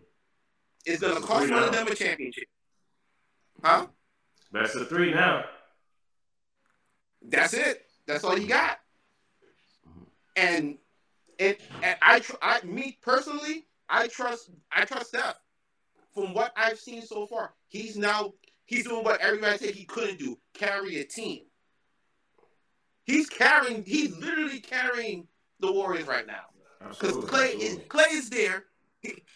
It's 0.85 1.01
gonna 1.01 1.21
cost 1.21 1.49
one 1.49 1.63
of 1.63 1.71
them 1.71 1.87
a 1.87 1.95
championship. 1.95 2.47
Huh? 3.63 3.87
Best 4.51 4.75
of 4.75 4.89
three 4.89 5.13
now. 5.13 5.45
That's 7.21 7.53
it. 7.53 7.85
That's 8.05 8.23
all 8.23 8.37
you 8.37 8.47
got. 8.47 8.79
And 10.35 10.77
it, 11.37 11.61
and 11.81 11.95
I, 12.01 12.19
tr- 12.19 12.33
I, 12.41 12.61
me 12.63 12.97
personally, 13.01 13.65
I 13.89 14.07
trust, 14.07 14.49
I 14.71 14.85
trust 14.85 15.07
Steph. 15.07 15.35
From 16.13 16.33
what 16.33 16.53
I've 16.55 16.79
seen 16.79 17.01
so 17.01 17.25
far, 17.25 17.53
he's 17.69 17.97
now 17.97 18.33
he's 18.65 18.85
doing 18.85 19.03
what 19.03 19.19
everybody 19.19 19.57
said 19.57 19.73
he 19.73 19.85
couldn't 19.85 20.19
do: 20.19 20.37
carry 20.53 20.99
a 20.99 21.03
team. 21.03 21.41
He's 23.05 23.27
carrying. 23.29 23.83
He's 23.83 24.15
literally 24.17 24.59
carrying 24.59 25.27
the 25.59 25.71
Warriors 25.71 26.05
right 26.05 26.27
now. 26.27 26.43
Because 26.87 27.17
Klay 27.25 27.55
is 27.55 27.77
Klay 27.87 28.11
is 28.11 28.29
there. 28.29 28.65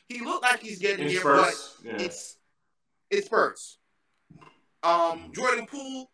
He, 0.08 0.24
looked 0.24 0.44
like 0.44 0.62
he's 0.62 0.80
getting 0.80 1.08
there, 1.08 1.22
but 1.22 1.54
yeah. 1.84 1.98
it's 2.00 2.38
it's 3.12 3.28
spurts. 3.28 3.78
Um, 4.84 5.32
Jordan 5.34 5.66
Poole, 5.66 6.10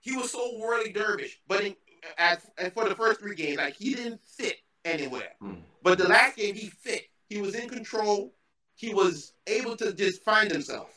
he 0.00 0.16
was 0.16 0.32
so 0.32 0.58
whirly 0.58 0.92
dervish, 0.92 1.38
but 1.46 1.62
in, 1.62 1.76
as 2.18 2.38
and 2.58 2.72
for 2.72 2.88
the 2.88 2.94
first 2.94 3.20
three 3.20 3.36
games, 3.36 3.58
like 3.58 3.74
he 3.74 3.94
didn't 3.94 4.20
fit 4.24 4.56
anywhere. 4.84 5.30
Mm. 5.42 5.58
But 5.82 5.98
the 5.98 6.08
last 6.08 6.36
game, 6.36 6.54
he 6.54 6.68
fit. 6.68 7.04
He 7.28 7.40
was 7.40 7.54
in 7.54 7.68
control. 7.68 8.34
he 8.76 8.92
was 8.92 9.32
able 9.46 9.76
to 9.76 9.92
just 9.92 10.22
find 10.24 10.50
himself. 10.50 10.90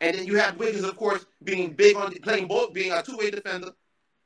And 0.00 0.16
then 0.16 0.26
you 0.26 0.36
have 0.36 0.58
Wiggins, 0.58 0.84
of 0.84 0.96
course, 0.96 1.24
being 1.42 1.72
big 1.72 1.96
on 1.96 2.12
playing 2.16 2.46
both, 2.46 2.74
being 2.74 2.92
a 2.92 3.02
two-way 3.02 3.30
defender, 3.30 3.70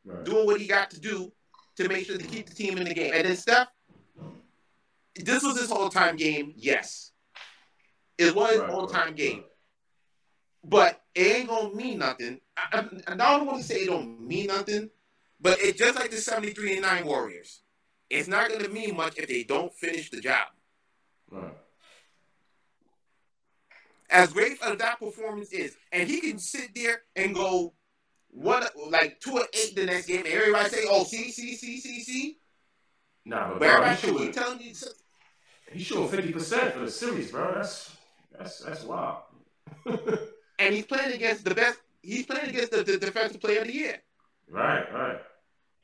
right. 0.05 0.25
doing 0.25 0.47
what 0.47 0.61
he 0.61 0.67
got 0.67 0.91
to 0.91 1.01
do 1.01 1.31
to 1.77 1.89
make 1.89 2.07
sure 2.07 2.19
to 2.19 2.27
keep 2.27 2.49
the 2.49 2.55
team 2.55 2.79
in 2.79 2.85
the 2.85 2.95
game. 2.95 3.13
And 3.15 3.25
then 3.25 3.37
Steph, 3.37 3.69
this 5.17 5.43
was 5.43 5.61
his 5.61 5.71
all-time 5.71 6.17
game, 6.17 6.53
yes. 6.57 7.13
It 8.17 8.35
was 8.35 8.59
right, 8.59 8.71
all-time 8.71 9.07
right, 9.07 9.17
game. 9.17 9.45
But 10.65 11.01
it 11.15 11.37
ain't 11.37 11.49
gonna 11.49 11.75
mean 11.75 11.99
nothing. 11.99 12.41
I, 12.57 12.85
I, 13.07 13.13
I 13.13 13.17
don't 13.17 13.47
want 13.47 13.59
to 13.59 13.65
say 13.65 13.83
it 13.83 13.87
don't 13.87 14.21
mean 14.21 14.49
nothing, 14.49 14.91
but 15.41 15.59
it's 15.61 15.79
just 15.79 15.97
like 15.97 16.11
the 16.11 16.17
73 16.17 16.75
and 16.75 16.83
9 16.83 17.07
Warriors. 17.07 17.63
It's 18.11 18.29
not 18.29 18.51
gonna 18.51 18.69
mean 18.69 18.97
much 18.97 19.19
if 19.19 19.29
they 19.29 19.45
don't 19.45 19.73
finish 19.73 20.11
the 20.11 20.21
job. 20.21 20.49
Right 21.31 21.55
as 24.11 24.33
great 24.33 24.59
as 24.63 24.79
that 24.79 24.99
performance 24.99 25.53
is, 25.53 25.77
and 25.93 26.09
he 26.09 26.21
can 26.21 26.39
sit 26.39 26.71
there 26.75 27.03
and 27.17 27.35
go 27.35 27.75
what 28.31 28.71
like 28.91 29.21
two 29.21 29.33
or 29.33 29.45
eight 29.53 29.75
the 29.77 29.85
next 29.85 30.07
game, 30.07 30.25
and 30.25 30.29
everybody 30.29 30.69
say, 30.69 30.85
"Oh, 30.89 31.05
see, 31.05 31.31
see, 31.31 31.57
see, 31.57 31.81
see, 31.81 32.01
see." 32.01 32.39
Nah, 33.25 33.59
but, 33.59 33.63
everybody 33.63 33.97
should 33.97 34.17
be 34.17 34.33
telling 34.33 34.61
you. 34.61 34.75
He's 35.73 35.87
showing 35.87 36.09
fifty 36.09 36.33
percent 36.33 36.73
for 36.73 36.81
the 36.81 36.91
series, 36.91 37.31
bro. 37.31 37.55
That's 37.55 37.97
that's 38.37 38.61
that's 38.61 38.85
wild. 38.85 39.23
and 40.59 40.75
he's 40.75 40.87
playing 40.87 41.13
against 41.13 41.45
the 41.45 41.55
best. 41.55 41.79
He's 42.01 42.25
playing 42.25 42.49
against 42.49 42.71
the, 42.71 42.83
the 42.83 42.99
defensive 42.99 43.41
player 43.41 43.61
of 43.61 43.67
the 43.67 43.75
year. 43.75 44.03
Right, 44.49 44.93
right. 44.95 45.21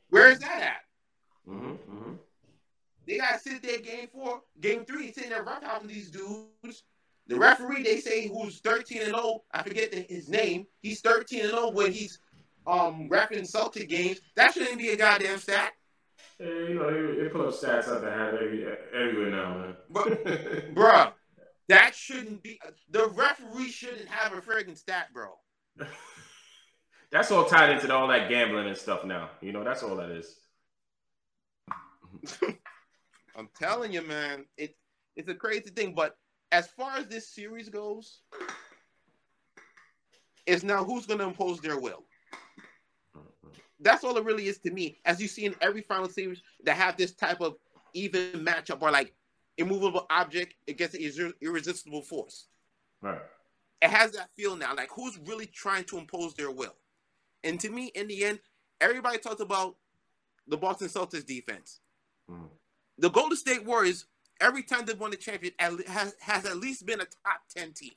Where 0.08 0.30
is 0.30 0.38
that 0.38 0.62
at? 0.62 1.50
Mm-hmm, 1.50 1.72
mm-hmm. 1.72 2.12
They 3.06 3.18
got 3.18 3.34
to 3.34 3.38
sit 3.40 3.62
there 3.62 3.78
game 3.78 4.08
four, 4.10 4.40
game 4.60 4.86
three, 4.86 5.12
sitting 5.12 5.30
there 5.30 5.44
roughhousing 5.44 5.88
these 5.88 6.10
dudes 6.10 6.84
the 7.26 7.38
referee, 7.38 7.82
they 7.82 8.00
say, 8.00 8.28
who's 8.28 8.60
13 8.60 8.98
and 9.02 9.14
0, 9.14 9.44
I 9.52 9.62
forget 9.62 9.94
his 9.94 10.28
name. 10.28 10.66
He's 10.82 11.00
13 11.00 11.40
and 11.40 11.50
0 11.50 11.70
when 11.70 11.92
he's 11.92 12.18
um 12.66 13.08
refereeing 13.08 13.44
Celtic 13.44 13.88
games. 13.88 14.20
That 14.36 14.52
shouldn't 14.52 14.78
be 14.78 14.90
a 14.90 14.96
goddamn 14.96 15.38
stat. 15.38 15.72
Hey, 16.38 16.68
you 16.68 16.74
know, 16.74 16.90
they, 16.90 17.22
they 17.22 17.28
put 17.28 17.46
up 17.46 17.54
stats 17.54 17.88
out 17.88 18.00
there 18.00 18.12
every, 18.12 18.66
everywhere 18.92 19.30
now, 19.30 19.58
man. 19.58 19.76
But, 19.88 20.24
bruh, 20.74 21.12
that 21.68 21.94
shouldn't 21.94 22.42
be. 22.42 22.60
The 22.90 23.06
referee 23.08 23.68
shouldn't 23.68 24.08
have 24.08 24.32
a 24.32 24.40
friggin' 24.40 24.76
stat, 24.76 25.08
bro. 25.12 25.28
that's 27.12 27.30
all 27.30 27.44
tied 27.44 27.70
into 27.70 27.94
all 27.94 28.08
that 28.08 28.28
gambling 28.28 28.66
and 28.66 28.76
stuff 28.76 29.04
now. 29.04 29.30
You 29.40 29.52
know, 29.52 29.62
that's 29.62 29.82
all 29.82 29.96
that 29.96 30.10
is. 30.10 30.36
I'm 33.36 33.48
telling 33.56 33.92
you, 33.92 34.02
man, 34.02 34.44
it 34.56 34.76
it's 35.16 35.28
a 35.28 35.34
crazy 35.34 35.70
thing, 35.70 35.94
but 35.94 36.16
as 36.52 36.68
far 36.68 36.96
as 36.96 37.06
this 37.06 37.28
series 37.28 37.68
goes, 37.68 38.20
it's 40.46 40.62
now 40.62 40.84
who's 40.84 41.06
going 41.06 41.18
to 41.18 41.26
impose 41.26 41.60
their 41.60 41.78
will. 41.78 42.04
That's 43.84 44.02
all 44.02 44.16
it 44.16 44.24
really 44.24 44.48
is 44.48 44.58
to 44.60 44.70
me. 44.70 44.98
As 45.04 45.20
you 45.20 45.28
see 45.28 45.44
in 45.44 45.54
every 45.60 45.82
final 45.82 46.08
series 46.08 46.42
that 46.64 46.76
have 46.76 46.96
this 46.96 47.12
type 47.12 47.40
of 47.40 47.56
even 47.92 48.44
matchup 48.44 48.82
or 48.82 48.90
like 48.90 49.14
immovable 49.58 50.06
object 50.10 50.54
against 50.66 50.96
an 50.96 51.32
irresistible 51.40 52.02
force. 52.02 52.46
Right. 53.00 53.20
It 53.82 53.90
has 53.90 54.12
that 54.12 54.30
feel 54.34 54.56
now. 54.56 54.74
Like 54.74 54.88
who's 54.90 55.18
really 55.26 55.46
trying 55.46 55.84
to 55.84 55.98
impose 55.98 56.34
their 56.34 56.50
will? 56.50 56.74
And 57.44 57.60
to 57.60 57.68
me, 57.68 57.92
in 57.94 58.08
the 58.08 58.24
end, 58.24 58.40
everybody 58.80 59.18
talks 59.18 59.40
about 59.40 59.76
the 60.48 60.56
Boston 60.56 60.88
Celtics 60.88 61.26
defense. 61.26 61.80
Mm. 62.30 62.48
The 62.98 63.10
Golden 63.10 63.36
State 63.36 63.64
Warriors 63.64 64.06
every 64.40 64.62
time 64.62 64.84
they've 64.86 64.98
won 64.98 65.10
the 65.10 65.16
champion 65.16 65.52
has, 65.58 66.14
has 66.20 66.46
at 66.46 66.56
least 66.56 66.86
been 66.86 67.00
a 67.00 67.04
top 67.04 67.42
10 67.54 67.72
team 67.72 67.92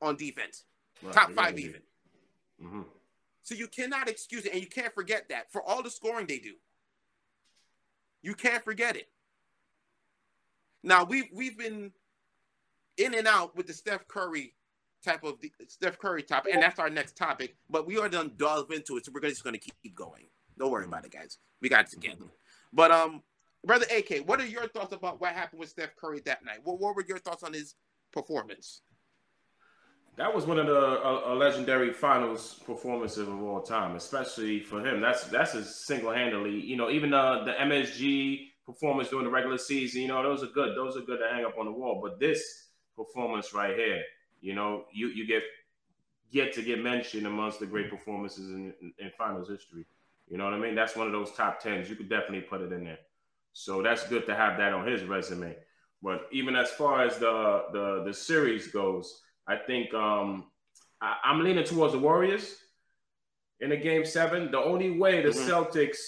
on 0.00 0.16
defense, 0.16 0.64
right. 1.02 1.14
top 1.14 1.32
five 1.32 1.58
even. 1.58 1.80
Mm-hmm. 2.62 2.82
So 3.42 3.54
you 3.54 3.66
cannot 3.66 4.08
excuse 4.08 4.44
it, 4.44 4.52
and 4.52 4.60
you 4.60 4.68
can't 4.68 4.94
forget 4.94 5.28
that 5.28 5.50
for 5.50 5.62
all 5.62 5.82
the 5.82 5.90
scoring 5.90 6.26
they 6.26 6.38
do. 6.38 6.54
You 8.22 8.34
can't 8.34 8.62
forget 8.62 8.96
it. 8.96 9.08
Now 10.82 11.04
we've 11.04 11.28
we've 11.32 11.58
been 11.58 11.92
in 12.96 13.14
and 13.14 13.26
out 13.26 13.56
with 13.56 13.66
the 13.66 13.72
Steph 13.72 14.06
Curry 14.06 14.54
type 15.04 15.24
of 15.24 15.40
the, 15.40 15.52
Steph 15.66 15.98
Curry 15.98 16.22
topic, 16.22 16.54
and 16.54 16.62
that's 16.62 16.78
our 16.78 16.90
next 16.90 17.16
topic. 17.16 17.56
But 17.68 17.86
we 17.86 17.98
are 17.98 18.08
done 18.08 18.32
delve 18.36 18.70
into 18.70 18.96
it, 18.96 19.06
so 19.06 19.12
we're 19.12 19.28
just 19.28 19.44
going 19.44 19.58
to 19.58 19.60
keep 19.60 19.94
going. 19.94 20.26
Don't 20.58 20.70
worry 20.70 20.84
about 20.84 21.04
it, 21.04 21.10
guys. 21.10 21.38
We 21.60 21.68
got 21.68 21.86
it 21.86 21.90
together. 21.90 22.26
But 22.72 22.90
um, 22.90 23.22
Brother 23.64 23.86
AK, 23.94 24.26
what 24.26 24.40
are 24.40 24.46
your 24.46 24.68
thoughts 24.68 24.92
about 24.92 25.20
what 25.20 25.32
happened 25.32 25.60
with 25.60 25.70
Steph 25.70 25.96
Curry 25.96 26.20
that 26.26 26.44
night? 26.44 26.58
What, 26.62 26.80
what 26.80 26.94
were 26.94 27.04
your 27.06 27.18
thoughts 27.18 27.42
on 27.42 27.52
his 27.52 27.74
performance? 28.12 28.82
That 30.16 30.34
was 30.34 30.46
one 30.46 30.58
of 30.58 30.66
the 30.66 31.00
uh, 31.02 31.34
legendary 31.34 31.92
finals 31.92 32.60
performances 32.66 33.26
of 33.26 33.42
all 33.42 33.62
time, 33.62 33.96
especially 33.96 34.60
for 34.60 34.86
him. 34.86 35.00
That's 35.00 35.24
that's 35.24 35.54
a 35.54 35.64
single 35.64 36.12
handedly. 36.12 36.60
You 36.60 36.76
know, 36.76 36.90
even 36.90 37.14
uh, 37.14 37.44
the 37.44 37.52
MSG 37.52 38.48
performance 38.66 39.08
during 39.08 39.24
the 39.24 39.30
regular 39.30 39.58
season. 39.58 40.02
You 40.02 40.08
know, 40.08 40.22
those 40.22 40.42
are 40.42 40.52
good. 40.52 40.76
Those 40.76 40.96
are 40.96 41.00
good 41.00 41.18
to 41.18 41.28
hang 41.34 41.44
up 41.46 41.56
on 41.58 41.64
the 41.64 41.72
wall. 41.72 42.00
But 42.02 42.20
this 42.20 42.68
performance 42.94 43.54
right 43.54 43.74
here, 43.74 44.02
you 44.42 44.54
know, 44.54 44.84
you 44.92 45.08
you 45.08 45.26
get 45.26 45.42
get 46.30 46.52
to 46.54 46.62
get 46.62 46.82
mentioned 46.82 47.26
amongst 47.26 47.60
the 47.60 47.66
great 47.66 47.90
performances 47.90 48.50
in, 48.50 48.72
in, 48.82 48.92
in 48.98 49.10
finals 49.16 49.48
history. 49.48 49.86
You 50.28 50.38
know 50.38 50.44
what 50.44 50.54
I 50.54 50.58
mean? 50.58 50.74
That's 50.74 50.96
one 50.96 51.06
of 51.06 51.12
those 51.12 51.32
top 51.32 51.60
tens. 51.60 51.88
You 51.90 51.96
could 51.96 52.08
definitely 52.08 52.42
put 52.42 52.60
it 52.60 52.72
in 52.72 52.84
there. 52.84 52.98
So 53.52 53.82
that's 53.82 54.06
good 54.08 54.26
to 54.26 54.34
have 54.34 54.56
that 54.58 54.72
on 54.72 54.86
his 54.86 55.04
resume. 55.04 55.56
But 56.02 56.28
even 56.32 56.56
as 56.56 56.70
far 56.70 57.02
as 57.02 57.18
the 57.18 57.64
the 57.72 58.02
the 58.04 58.12
series 58.12 58.68
goes, 58.68 59.22
I 59.52 59.56
think 59.66 59.92
um, 59.92 60.46
I, 61.00 61.16
am 61.24 61.44
leaning 61.44 61.64
towards 61.64 61.92
the 61.92 61.98
Warriors 61.98 62.56
in 63.60 63.70
the 63.70 63.76
game 63.76 64.04
seven. 64.04 64.50
The 64.50 64.58
only 64.58 64.98
way 64.98 65.20
the 65.22 65.28
mm-hmm. 65.28 65.50
Celtics 65.50 65.98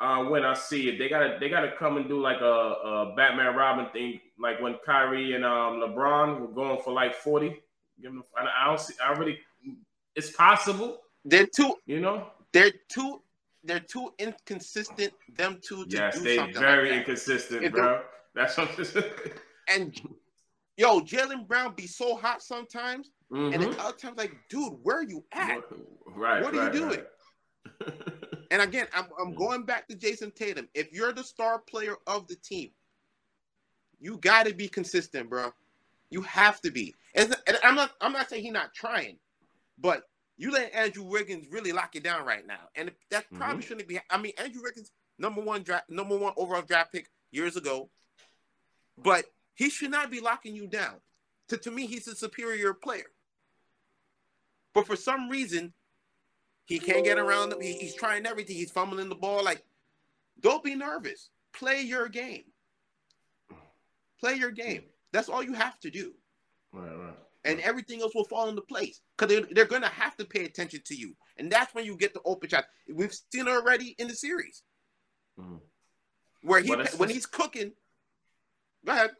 uh, 0.00 0.24
when 0.24 0.44
I 0.44 0.54
see 0.54 0.88
it, 0.88 0.98
they 0.98 1.08
gotta 1.08 1.38
they 1.40 1.48
gotta 1.48 1.72
come 1.78 1.96
and 1.96 2.08
do 2.08 2.20
like 2.20 2.40
a, 2.40 2.44
a 2.44 3.14
Batman 3.16 3.54
Robin 3.56 3.86
thing, 3.92 4.20
like 4.38 4.60
when 4.60 4.76
Kyrie 4.86 5.34
and 5.34 5.44
um, 5.44 5.80
LeBron 5.80 6.40
were 6.40 6.48
going 6.48 6.80
for 6.82 6.92
like 6.92 7.14
40. 7.14 7.60
Give 8.02 8.12
them, 8.12 8.24
I 8.36 8.66
don't 8.66 8.80
see. 8.80 8.94
I 9.02 9.12
really, 9.12 9.38
it's 10.16 10.30
possible. 10.30 10.98
They're 11.24 11.46
too, 11.46 11.76
you 11.86 12.00
know, 12.00 12.28
they're 12.52 12.72
too 12.88 13.22
they're 13.64 13.80
too 13.80 14.12
inconsistent. 14.18 15.12
Them 15.36 15.58
two 15.66 15.86
to 15.86 15.96
yes, 15.96 16.20
they 16.20 16.36
very 16.52 16.90
like 16.90 17.00
inconsistent, 17.00 17.72
bro. 17.72 18.02
That's 18.34 18.56
what 18.56 18.68
I'm 18.78 19.04
and 19.68 20.00
yo, 20.76 21.00
Jaylen 21.00 21.46
Brown 21.46 21.74
be 21.74 21.86
so 21.86 22.16
hot 22.16 22.42
sometimes, 22.42 23.10
mm-hmm. 23.32 23.52
and 23.52 23.62
then 23.62 23.76
other 23.80 23.96
times 23.96 24.18
like, 24.18 24.34
dude, 24.48 24.74
where 24.82 24.98
are 24.98 25.04
you 25.04 25.24
at? 25.32 25.60
Right. 26.06 26.42
What 26.42 26.54
are 26.54 26.58
right, 26.58 26.74
you 26.74 26.80
doing? 26.80 27.00
Right. 27.80 27.94
and 28.50 28.62
again, 28.62 28.86
I'm 28.94 29.06
I'm 29.20 29.34
going 29.34 29.64
back 29.64 29.88
to 29.88 29.96
Jayson 29.96 30.34
Tatum. 30.34 30.68
If 30.74 30.92
you're 30.92 31.12
the 31.12 31.24
star 31.24 31.58
player 31.58 31.96
of 32.06 32.26
the 32.28 32.36
team, 32.36 32.70
you 34.00 34.18
got 34.18 34.46
to 34.46 34.54
be 34.54 34.68
consistent, 34.68 35.30
bro. 35.30 35.52
You 36.10 36.22
have 36.22 36.60
to 36.62 36.70
be. 36.70 36.94
And 37.14 37.34
I'm 37.62 37.74
not 37.74 37.92
I'm 38.00 38.12
not 38.12 38.28
saying 38.28 38.42
he's 38.42 38.52
not 38.52 38.74
trying, 38.74 39.16
but 39.78 40.04
you 40.36 40.50
let 40.50 40.74
Andrew 40.74 41.04
Wiggins 41.04 41.46
really 41.50 41.72
lock 41.72 41.94
it 41.96 42.02
down 42.02 42.26
right 42.26 42.46
now, 42.46 42.68
and 42.74 42.90
that 43.10 43.24
probably 43.32 43.56
mm-hmm. 43.56 43.68
shouldn't 43.68 43.88
be. 43.88 44.00
I 44.10 44.18
mean, 44.18 44.32
Andrew 44.38 44.62
Wiggins, 44.62 44.90
number 45.18 45.40
one 45.40 45.62
draft, 45.62 45.88
number 45.88 46.16
one 46.16 46.32
overall 46.36 46.62
draft 46.62 46.92
pick 46.92 47.08
years 47.30 47.56
ago, 47.56 47.88
but 48.98 49.24
he 49.54 49.70
should 49.70 49.90
not 49.90 50.10
be 50.10 50.20
locking 50.20 50.54
you 50.54 50.66
down. 50.66 50.94
To 51.48 51.56
to 51.58 51.70
me, 51.70 51.86
he's 51.86 52.08
a 52.08 52.14
superior 52.14 52.74
player. 52.74 53.10
But 54.72 54.86
for 54.86 54.96
some 54.96 55.28
reason, 55.28 55.72
he 56.64 56.78
can't 56.78 57.04
get 57.04 57.18
around. 57.18 57.54
He, 57.60 57.74
he's 57.74 57.94
trying 57.94 58.26
everything. 58.26 58.56
He's 58.56 58.72
fumbling 58.72 59.08
the 59.08 59.14
ball. 59.14 59.44
Like, 59.44 59.62
don't 60.40 60.64
be 60.64 60.74
nervous. 60.74 61.28
Play 61.52 61.82
your 61.82 62.08
game. 62.08 62.44
Play 64.18 64.34
your 64.34 64.50
game. 64.50 64.82
That's 65.12 65.28
all 65.28 65.42
you 65.42 65.52
have 65.52 65.78
to 65.80 65.90
do. 65.90 66.12
Right, 66.72 66.96
right 66.96 67.14
and 67.44 67.60
everything 67.60 68.00
else 68.00 68.14
will 68.14 68.24
fall 68.24 68.48
into 68.48 68.62
place 68.62 69.00
because 69.16 69.32
they're, 69.32 69.46
they're 69.52 69.64
going 69.66 69.82
to 69.82 69.88
have 69.88 70.16
to 70.16 70.24
pay 70.24 70.44
attention 70.44 70.80
to 70.86 70.94
you. 70.94 71.14
And 71.36 71.50
that's 71.50 71.74
when 71.74 71.84
you 71.84 71.96
get 71.96 72.14
the 72.14 72.20
open 72.24 72.48
shot. 72.48 72.64
We've 72.92 73.12
seen 73.12 73.46
it 73.46 73.50
already 73.50 73.94
in 73.98 74.08
the 74.08 74.14
series 74.14 74.62
mm-hmm. 75.38 75.56
where 76.42 76.60
he 76.60 76.74
when 76.96 77.10
he's 77.10 77.26
cooking. 77.26 77.72
Go 78.84 78.92
ahead. 78.92 79.10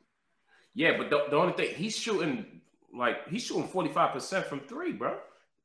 Yeah, 0.75 0.97
but 0.99 1.11
the, 1.11 1.25
the 1.31 1.37
only 1.37 1.53
thing 1.53 1.75
he's 1.75 1.97
shooting 1.97 2.61
like 2.93 3.29
he's 3.29 3.45
shooting 3.45 3.69
forty 3.69 3.91
five 3.91 4.13
percent 4.13 4.47
from 4.47 4.61
three, 4.61 4.93
bro. 4.93 5.17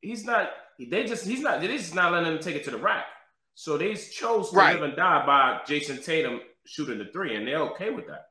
He's 0.02 0.24
not. 0.26 0.52
They 0.80 1.06
just 1.06 1.26
he's 1.26 1.42
not. 1.42 1.62
They 1.62 1.68
just 1.68 1.96
not 1.96 2.12
letting 2.12 2.34
him 2.34 2.40
take 2.40 2.56
it 2.56 2.64
to 2.66 2.72
the 2.72 2.78
rack. 2.78 3.06
So 3.56 3.78
they 3.78 3.96
chose 3.96 4.52
to 4.52 4.58
right. 4.58 4.76
live 4.76 4.84
and 4.84 4.96
die 4.96 5.26
by 5.26 5.60
Jayson 5.68 6.04
Tatum 6.04 6.42
shooting 6.66 7.00
the 7.00 7.06
three, 7.12 7.36
and 7.36 7.48
they're 7.48 7.60
okay 7.72 7.90
with 7.90 8.08
that. 8.08 8.28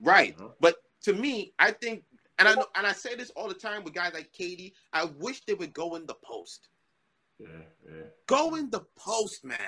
Right, 0.00 0.34
uh-huh. 0.38 0.48
but 0.60 0.76
to 1.02 1.12
me, 1.12 1.52
I 1.58 1.72
think 1.72 2.04
and 2.38 2.48
I 2.48 2.54
know, 2.54 2.66
and 2.74 2.86
I 2.86 2.92
say 2.92 3.14
this 3.14 3.30
all 3.30 3.48
the 3.48 3.54
time 3.54 3.84
with 3.84 3.94
guys 3.94 4.14
like 4.14 4.32
KD. 4.32 4.72
I 4.92 5.04
wish 5.18 5.44
they 5.44 5.54
would 5.54 5.72
go 5.72 5.94
in 5.96 6.06
the 6.06 6.16
post. 6.24 6.68
Yeah, 7.38 7.48
yeah. 7.84 8.02
Go 8.26 8.54
in 8.56 8.70
the 8.70 8.84
post, 8.96 9.44
man. 9.44 9.58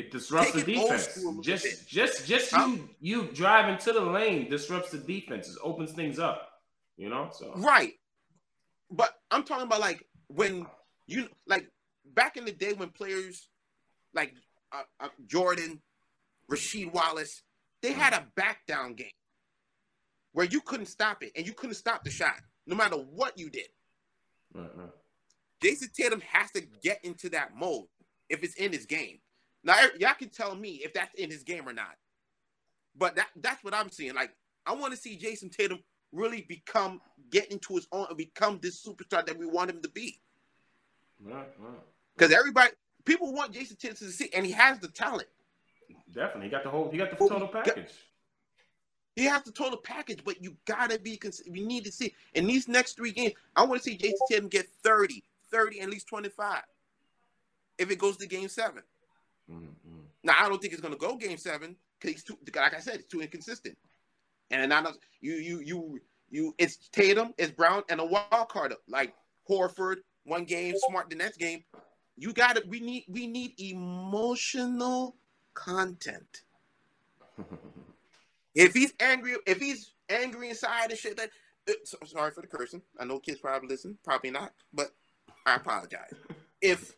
It 0.00 0.10
disrupts 0.10 0.52
Take 0.52 0.64
the 0.64 0.74
defense. 0.74 1.18
Just, 1.42 1.64
bit. 1.64 1.84
just, 1.86 2.26
just 2.26 2.50
Huh? 2.52 2.68
you, 2.68 2.88
you 3.00 3.28
driving 3.34 3.76
to 3.78 3.92
the 3.92 4.00
lane 4.00 4.48
disrupts 4.48 4.90
the 4.90 4.96
defense. 4.96 5.48
It 5.48 5.58
opens 5.62 5.92
things 5.92 6.18
up. 6.18 6.48
You 6.96 7.10
know, 7.10 7.28
so 7.32 7.52
Right. 7.54 7.92
But 8.90 9.10
I'm 9.30 9.42
talking 9.44 9.66
about 9.66 9.80
like 9.80 10.06
when 10.28 10.66
you 11.06 11.28
like 11.46 11.68
back 12.14 12.38
in 12.38 12.46
the 12.46 12.52
day 12.52 12.72
when 12.72 12.88
players 12.88 13.50
like 14.14 14.32
uh, 14.72 14.82
uh, 15.00 15.08
Jordan, 15.26 15.82
Rasheed 16.50 16.92
Wallace, 16.92 17.42
they 17.82 17.92
had 17.92 18.14
a 18.14 18.26
back 18.36 18.66
down 18.66 18.94
game 18.94 19.08
where 20.32 20.46
you 20.46 20.62
couldn't 20.62 20.86
stop 20.86 21.22
it 21.22 21.32
and 21.36 21.46
you 21.46 21.52
couldn't 21.52 21.74
stop 21.74 22.04
the 22.04 22.10
shot 22.10 22.40
no 22.66 22.74
matter 22.74 22.96
what 22.96 23.38
you 23.38 23.50
did. 23.50 23.68
Right. 24.54 24.70
Jayson 25.62 25.88
Tatum 25.94 26.22
has 26.22 26.50
to 26.52 26.62
get 26.82 27.04
into 27.04 27.28
that 27.30 27.54
mode 27.54 27.84
if 28.30 28.42
it's 28.42 28.54
in 28.54 28.72
his 28.72 28.86
game. 28.86 29.18
Now 29.62 29.76
y'all 29.98 30.14
can 30.18 30.28
tell 30.30 30.54
me 30.54 30.80
if 30.84 30.92
that's 30.94 31.14
in 31.14 31.30
his 31.30 31.42
game 31.42 31.68
or 31.68 31.72
not. 31.72 31.96
But 32.96 33.16
that 33.16 33.28
that's 33.36 33.62
what 33.62 33.74
I'm 33.74 33.90
seeing. 33.90 34.14
Like 34.14 34.34
I 34.66 34.74
want 34.74 34.92
to 34.92 34.98
see 34.98 35.16
Jayson 35.16 35.50
Tatum 35.50 35.80
really 36.12 36.42
become 36.42 37.00
get 37.30 37.50
into 37.52 37.74
his 37.74 37.86
own 37.92 38.06
and 38.08 38.16
become 38.16 38.58
this 38.62 38.84
superstar 38.84 39.24
that 39.26 39.38
we 39.38 39.46
want 39.46 39.70
him 39.70 39.80
to 39.82 39.88
be. 39.88 40.20
Because 42.16 42.32
everybody 42.32 42.70
people 43.04 43.32
want 43.32 43.52
Jayson 43.52 43.76
Tatum 43.78 43.96
to 43.96 44.10
see 44.12 44.30
and 44.34 44.44
he 44.44 44.52
has 44.52 44.78
the 44.80 44.88
talent. 44.88 45.28
Definitely, 46.12 46.46
he 46.46 46.50
got 46.50 46.64
the 46.64 46.70
whole, 46.70 46.90
he 46.90 46.98
got 46.98 47.10
the 47.10 47.16
total 47.16 47.48
got- 47.48 47.64
package. 47.64 47.90
He 49.16 49.24
has 49.24 49.42
the 49.42 49.52
total 49.52 49.76
package, 49.78 50.20
but 50.24 50.42
you 50.42 50.56
gotta 50.64 50.98
be. 50.98 51.16
cons- 51.16 51.42
We 51.50 51.64
need 51.64 51.84
to 51.84 51.92
see 51.92 52.14
in 52.34 52.46
these 52.46 52.68
next 52.68 52.96
three 52.96 53.10
games. 53.12 53.34
I 53.56 53.64
want 53.64 53.82
to 53.82 53.90
see 53.90 53.98
Jayson 53.98 54.14
Tatum 54.30 54.48
get 54.48 54.68
30, 54.82 55.22
30, 55.50 55.80
at 55.80 55.90
least 55.90 56.06
25. 56.06 56.62
If 57.76 57.90
it 57.90 57.98
goes 57.98 58.16
to 58.18 58.26
game 58.26 58.48
seven. 58.48 58.82
Mm-hmm. 59.50 60.00
Now 60.22 60.34
I 60.38 60.48
don't 60.48 60.60
think 60.60 60.72
it's 60.72 60.82
gonna 60.82 60.96
go 60.96 61.16
game 61.16 61.38
seven 61.38 61.76
because 61.98 62.14
he's 62.14 62.24
too 62.24 62.38
like 62.54 62.74
I 62.74 62.80
said, 62.80 62.96
it's 62.96 63.06
too 63.06 63.20
inconsistent. 63.20 63.76
And 64.50 64.72
I 64.72 64.80
know 64.80 64.92
you 65.20 65.34
you 65.34 65.60
you 65.60 66.00
you 66.30 66.54
it's 66.58 66.88
Tatum, 66.88 67.34
it's 67.38 67.52
Brown, 67.52 67.82
and 67.88 68.00
a 68.00 68.04
wild 68.04 68.48
card 68.48 68.74
like 68.88 69.14
Horford, 69.48 69.96
one 70.24 70.44
game, 70.44 70.74
smart 70.88 71.10
the 71.10 71.16
next 71.16 71.38
game. 71.38 71.64
You 72.16 72.32
gotta 72.32 72.62
we 72.68 72.80
need 72.80 73.04
we 73.08 73.26
need 73.26 73.54
emotional 73.58 75.16
content. 75.54 76.42
If 78.52 78.74
he's 78.74 78.92
angry, 78.98 79.36
if 79.46 79.60
he's 79.60 79.92
angry 80.08 80.48
inside 80.50 80.90
and 80.90 80.98
shit, 80.98 81.16
that 81.16 81.30
uh, 81.68 81.72
so- 81.84 81.98
sorry 82.04 82.32
for 82.32 82.40
the 82.40 82.48
cursing. 82.48 82.82
I 82.98 83.04
know 83.04 83.20
kids 83.20 83.40
probably 83.40 83.68
listen, 83.68 83.96
probably 84.04 84.30
not, 84.30 84.52
but 84.72 84.90
I 85.46 85.54
apologize. 85.54 86.12
If 86.60 86.96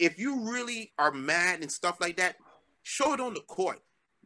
if 0.00 0.18
you 0.18 0.50
really 0.50 0.92
are 0.98 1.12
mad 1.12 1.60
and 1.60 1.70
stuff 1.70 2.00
like 2.00 2.16
that, 2.16 2.36
show 2.82 3.12
it 3.12 3.20
on 3.20 3.34
the 3.34 3.40
court. 3.40 3.78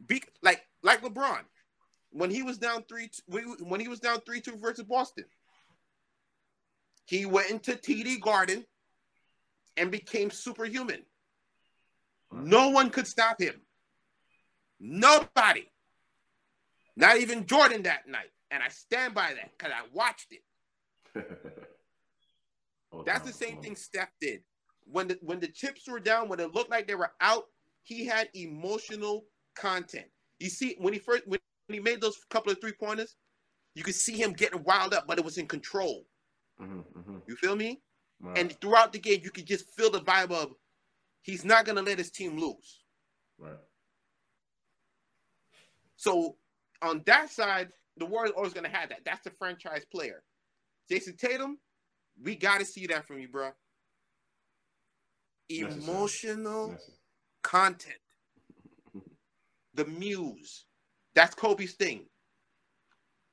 Be 0.07 0.23
like 0.41 0.61
like 0.81 1.01
LeBron 1.03 1.41
when 2.11 2.31
he 2.31 2.41
was 2.41 2.57
down 2.57 2.83
three 2.87 3.09
when 3.27 3.79
he 3.79 3.87
was 3.87 3.99
down 3.99 4.21
three 4.21 4.41
two 4.41 4.57
versus 4.57 4.85
Boston. 4.85 5.25
He 7.05 7.25
went 7.25 7.51
into 7.51 7.73
TD 7.73 8.21
Garden 8.21 8.65
and 9.77 9.91
became 9.91 10.31
superhuman. 10.31 11.03
No 12.31 12.69
one 12.69 12.89
could 12.89 13.05
stop 13.05 13.39
him. 13.39 13.61
Nobody. 14.79 15.69
Not 16.95 17.17
even 17.17 17.45
Jordan 17.45 17.83
that 17.83 18.07
night. 18.07 18.31
And 18.49 18.63
I 18.63 18.69
stand 18.69 19.13
by 19.13 19.33
that 19.35 19.51
because 19.57 19.73
I 19.75 19.85
watched 19.93 20.31
it. 20.31 20.41
That's 23.05 23.25
the 23.25 23.33
same 23.33 23.61
thing 23.61 23.75
Steph 23.75 24.11
did. 24.19 24.41
When 24.85 25.07
the 25.07 25.17
when 25.21 25.39
the 25.39 25.47
chips 25.47 25.87
were 25.87 25.99
down, 25.99 26.29
when 26.29 26.39
it 26.39 26.53
looked 26.53 26.69
like 26.71 26.87
they 26.87 26.95
were 26.95 27.11
out, 27.21 27.45
he 27.83 28.05
had 28.05 28.29
emotional 28.33 29.25
content. 29.55 30.07
You 30.39 30.49
see, 30.49 30.75
when 30.79 30.93
he 30.93 30.99
first 30.99 31.27
when 31.27 31.39
he 31.69 31.79
made 31.79 32.01
those 32.01 32.17
couple 32.29 32.51
of 32.51 32.61
three 32.61 32.73
pointers, 32.73 33.15
you 33.73 33.83
could 33.83 33.95
see 33.95 34.13
him 34.13 34.33
getting 34.33 34.63
wild 34.63 34.93
up, 34.93 35.07
but 35.07 35.17
it 35.17 35.25
was 35.25 35.37
in 35.37 35.47
control. 35.47 36.05
hmm 36.57 36.81
hmm 36.81 37.17
You 37.27 37.35
feel 37.35 37.55
me? 37.55 37.81
And 38.35 38.59
throughout 38.61 38.93
the 38.93 38.99
game, 38.99 39.21
you 39.23 39.31
could 39.31 39.45
just 39.45 39.69
feel 39.75 39.91
the 39.91 40.01
vibe 40.01 40.31
of 40.31 40.53
he's 41.21 41.43
not 41.43 41.65
gonna 41.65 41.81
let 41.81 41.97
his 41.97 42.11
team 42.11 42.37
lose. 42.37 42.83
right. 43.37 43.57
So 45.97 46.37
on 46.81 47.01
that 47.05 47.29
side, 47.29 47.69
the 47.97 48.05
Warriors 48.05 48.33
always 48.35 48.53
gonna 48.53 48.69
have 48.69 48.89
that. 48.89 49.01
That's 49.05 49.23
the 49.23 49.31
franchise 49.31 49.85
player. 49.91 50.23
Jayson 50.89 51.17
Tatum, 51.17 51.57
we 52.21 52.35
gotta 52.35 52.65
see 52.65 52.85
that 52.87 53.05
from 53.07 53.19
you, 53.19 53.27
bro. 53.27 53.51
Necessary. 55.49 55.83
Emotional 55.83 56.71
it. 56.71 56.81
content. 57.43 57.95
The 59.73 59.85
muse. 59.85 60.65
That's 61.13 61.35
Kobe's 61.35 61.73
thing. 61.73 62.05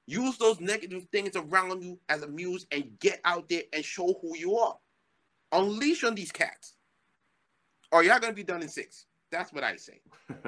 Use 0.06 0.36
those 0.36 0.60
negative 0.60 1.06
things 1.12 1.36
around 1.36 1.82
you 1.82 1.98
as 2.08 2.22
a 2.22 2.28
muse 2.28 2.66
and 2.72 2.98
get 3.00 3.20
out 3.24 3.48
there 3.48 3.62
and 3.72 3.84
show 3.84 4.14
who 4.20 4.36
you 4.36 4.56
are. 4.56 4.76
Unleash 5.52 6.04
on 6.04 6.14
these 6.14 6.32
cats. 6.32 6.74
Or 7.92 8.02
y'all 8.02 8.18
gonna 8.18 8.32
be 8.32 8.42
done 8.42 8.62
in 8.62 8.68
six. 8.68 9.06
That's 9.30 9.52
what 9.52 9.64
I 9.64 9.76
say. 9.76 10.00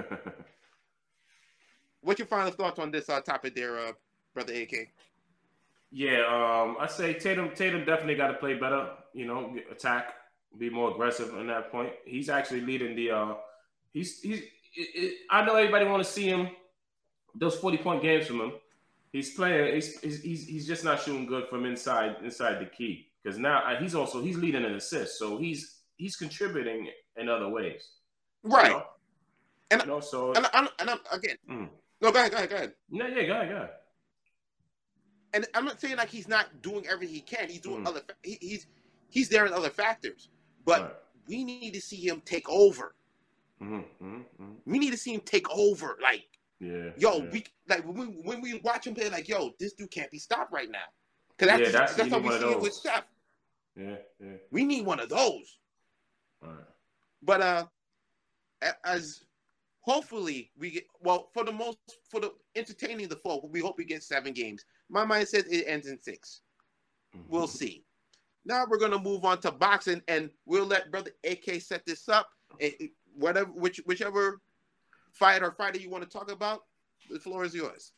What's 2.00 2.18
your 2.18 2.26
final 2.26 2.50
thoughts 2.50 2.78
on 2.78 2.90
this 2.90 3.08
uh, 3.08 3.20
topic 3.20 3.54
there, 3.54 3.78
uh, 3.78 3.92
brother 4.34 4.52
AK? 4.52 4.88
Yeah, 5.90 6.24
um, 6.26 6.76
I 6.80 6.86
say 6.86 7.14
Tatum. 7.14 7.52
Tatum 7.54 7.84
definitely 7.84 8.16
got 8.16 8.28
to 8.28 8.34
play 8.34 8.54
better. 8.54 8.88
You 9.12 9.26
know, 9.26 9.56
attack, 9.70 10.14
be 10.58 10.70
more 10.70 10.90
aggressive 10.90 11.34
on 11.34 11.46
that 11.48 11.70
point. 11.70 11.92
He's 12.04 12.28
actually 12.28 12.60
leading 12.62 12.94
the. 12.96 13.10
Uh, 13.10 13.34
he's 13.92 14.20
he's. 14.20 14.40
It, 14.76 14.88
it, 14.94 15.14
I 15.30 15.44
know 15.44 15.54
everybody 15.54 15.84
want 15.84 16.02
to 16.04 16.08
see 16.10 16.26
him. 16.28 16.48
Those 17.34 17.56
forty 17.56 17.76
point 17.78 18.02
games 18.02 18.26
from 18.26 18.40
him. 18.40 18.52
He's 19.12 19.34
playing. 19.34 19.74
He's 19.74 20.00
he's 20.00 20.22
he's, 20.22 20.46
he's 20.46 20.66
just 20.66 20.84
not 20.84 21.00
shooting 21.00 21.26
good 21.26 21.48
from 21.48 21.64
inside 21.64 22.16
inside 22.24 22.58
the 22.60 22.66
key 22.66 23.08
because 23.22 23.38
now 23.38 23.58
uh, 23.64 23.76
he's 23.80 23.94
also 23.94 24.22
he's 24.22 24.36
leading 24.36 24.64
an 24.64 24.74
assist, 24.74 25.18
so 25.18 25.38
he's 25.38 25.80
he's 25.96 26.16
contributing 26.16 26.88
in 27.16 27.28
other 27.28 27.48
ways. 27.48 27.88
you 28.44 28.50
Right. 28.50 28.70
know? 28.72 28.84
And- 29.70 29.82
you 29.82 29.86
know, 29.88 30.00
so 30.00 30.32
And, 30.34 30.46
I'm, 30.52 30.68
and 30.78 30.90
I'm, 30.90 30.98
again, 31.10 31.36
Mm. 31.48 31.68
no, 32.02 32.12
go 32.12 32.18
ahead, 32.18 32.30
go 32.32 32.36
ahead, 32.38 32.50
go 32.50 32.56
ahead. 32.56 32.74
yeah, 32.90 33.06
yeah, 33.08 33.22
go 33.26 33.32
ahead, 33.32 33.48
go 33.48 33.56
ahead. 33.56 33.70
And 35.32 35.46
I'm 35.54 35.64
not 35.64 35.80
saying 35.80 35.96
like 35.96 36.08
he's 36.10 36.28
not 36.28 36.62
doing 36.62 36.86
everything 36.86 37.14
he 37.14 37.20
can. 37.22 37.48
He's 37.48 37.60
doing 37.60 37.84
Mm. 37.84 37.88
other. 37.88 38.02
He, 38.22 38.38
he's 38.40 38.66
he's 39.10 39.28
there 39.28 39.46
in 39.46 39.52
other 39.52 39.70
factors, 39.70 40.28
but 40.64 40.80
Right. 40.82 40.94
we 41.26 41.44
need 41.44 41.74
to 41.74 41.80
see 41.80 41.96
him 41.96 42.20
take 42.22 42.48
over. 42.48 42.94
Mhm, 43.60 43.84
mhm, 44.00 44.24
mhm. 44.40 44.56
We 44.66 44.78
need 44.78 44.90
to 44.90 44.96
see 44.96 45.14
him 45.14 45.20
take 45.20 45.48
over. 45.50 45.98
Like, 46.02 46.28
Yeah. 46.60 46.92
yo, 46.96 47.18
yeah. 47.22 47.30
we 47.30 47.44
like 47.68 47.84
when 47.84 47.96
we 47.96 48.06
when 48.22 48.40
we 48.40 48.58
watch 48.60 48.86
him 48.86 48.94
play, 48.94 49.08
like, 49.08 49.28
yo, 49.28 49.54
this 49.58 49.72
dude 49.74 49.90
can't 49.90 50.10
be 50.10 50.18
stopped 50.18 50.52
right 50.52 50.70
now. 50.70 50.86
Because 51.30 51.48
that's 51.48 51.60
Yeah, 51.62 51.68
that's- 51.70 51.96
that's, 51.96 52.10
how 52.10 52.18
we 52.18 52.30
see 52.38 52.50
it 52.50 52.60
with. 52.60 52.72
Steph. 52.74 53.06
yeah, 53.76 53.96
yeah. 54.20 54.36
We 54.50 54.64
need 54.64 54.84
one 54.86 55.00
of 55.00 55.08
those. 55.08 55.58
All 56.42 56.50
right. 56.50 56.66
But 57.22 57.40
uh, 57.40 57.66
as 58.84 59.24
hopefully 59.80 60.50
we 60.56 60.70
get 60.70 60.86
well 61.00 61.30
for 61.34 61.44
the 61.44 61.52
most 61.52 61.78
for 62.08 62.20
the 62.20 62.34
entertaining 62.54 63.08
the 63.08 63.16
folk, 63.16 63.48
we 63.50 63.60
hope 63.60 63.76
we 63.78 63.84
get 63.84 64.02
seven 64.02 64.32
games. 64.32 64.64
My 64.88 65.04
mind 65.04 65.28
says 65.28 65.44
it 65.46 65.64
ends 65.66 65.86
in 65.86 66.00
six. 66.00 66.42
We'll 67.28 67.46
see. 67.46 67.84
Now 68.44 68.64
we're 68.68 68.78
gonna 68.78 68.98
move 68.98 69.24
on 69.24 69.40
to 69.40 69.50
boxing, 69.50 70.02
and 70.08 70.30
we'll 70.46 70.66
let 70.66 70.90
brother 70.90 71.10
AK 71.24 71.60
set 71.60 71.84
this 71.86 72.08
up. 72.08 72.28
And 72.60 72.72
whatever, 73.14 73.50
which 73.50 73.80
whichever 73.86 74.40
fight 75.12 75.42
or 75.42 75.52
fighter 75.52 75.78
you 75.78 75.90
want 75.90 76.04
to 76.04 76.10
talk 76.10 76.30
about, 76.30 76.60
the 77.10 77.18
floor 77.18 77.44
is 77.44 77.54
yours. 77.54 77.92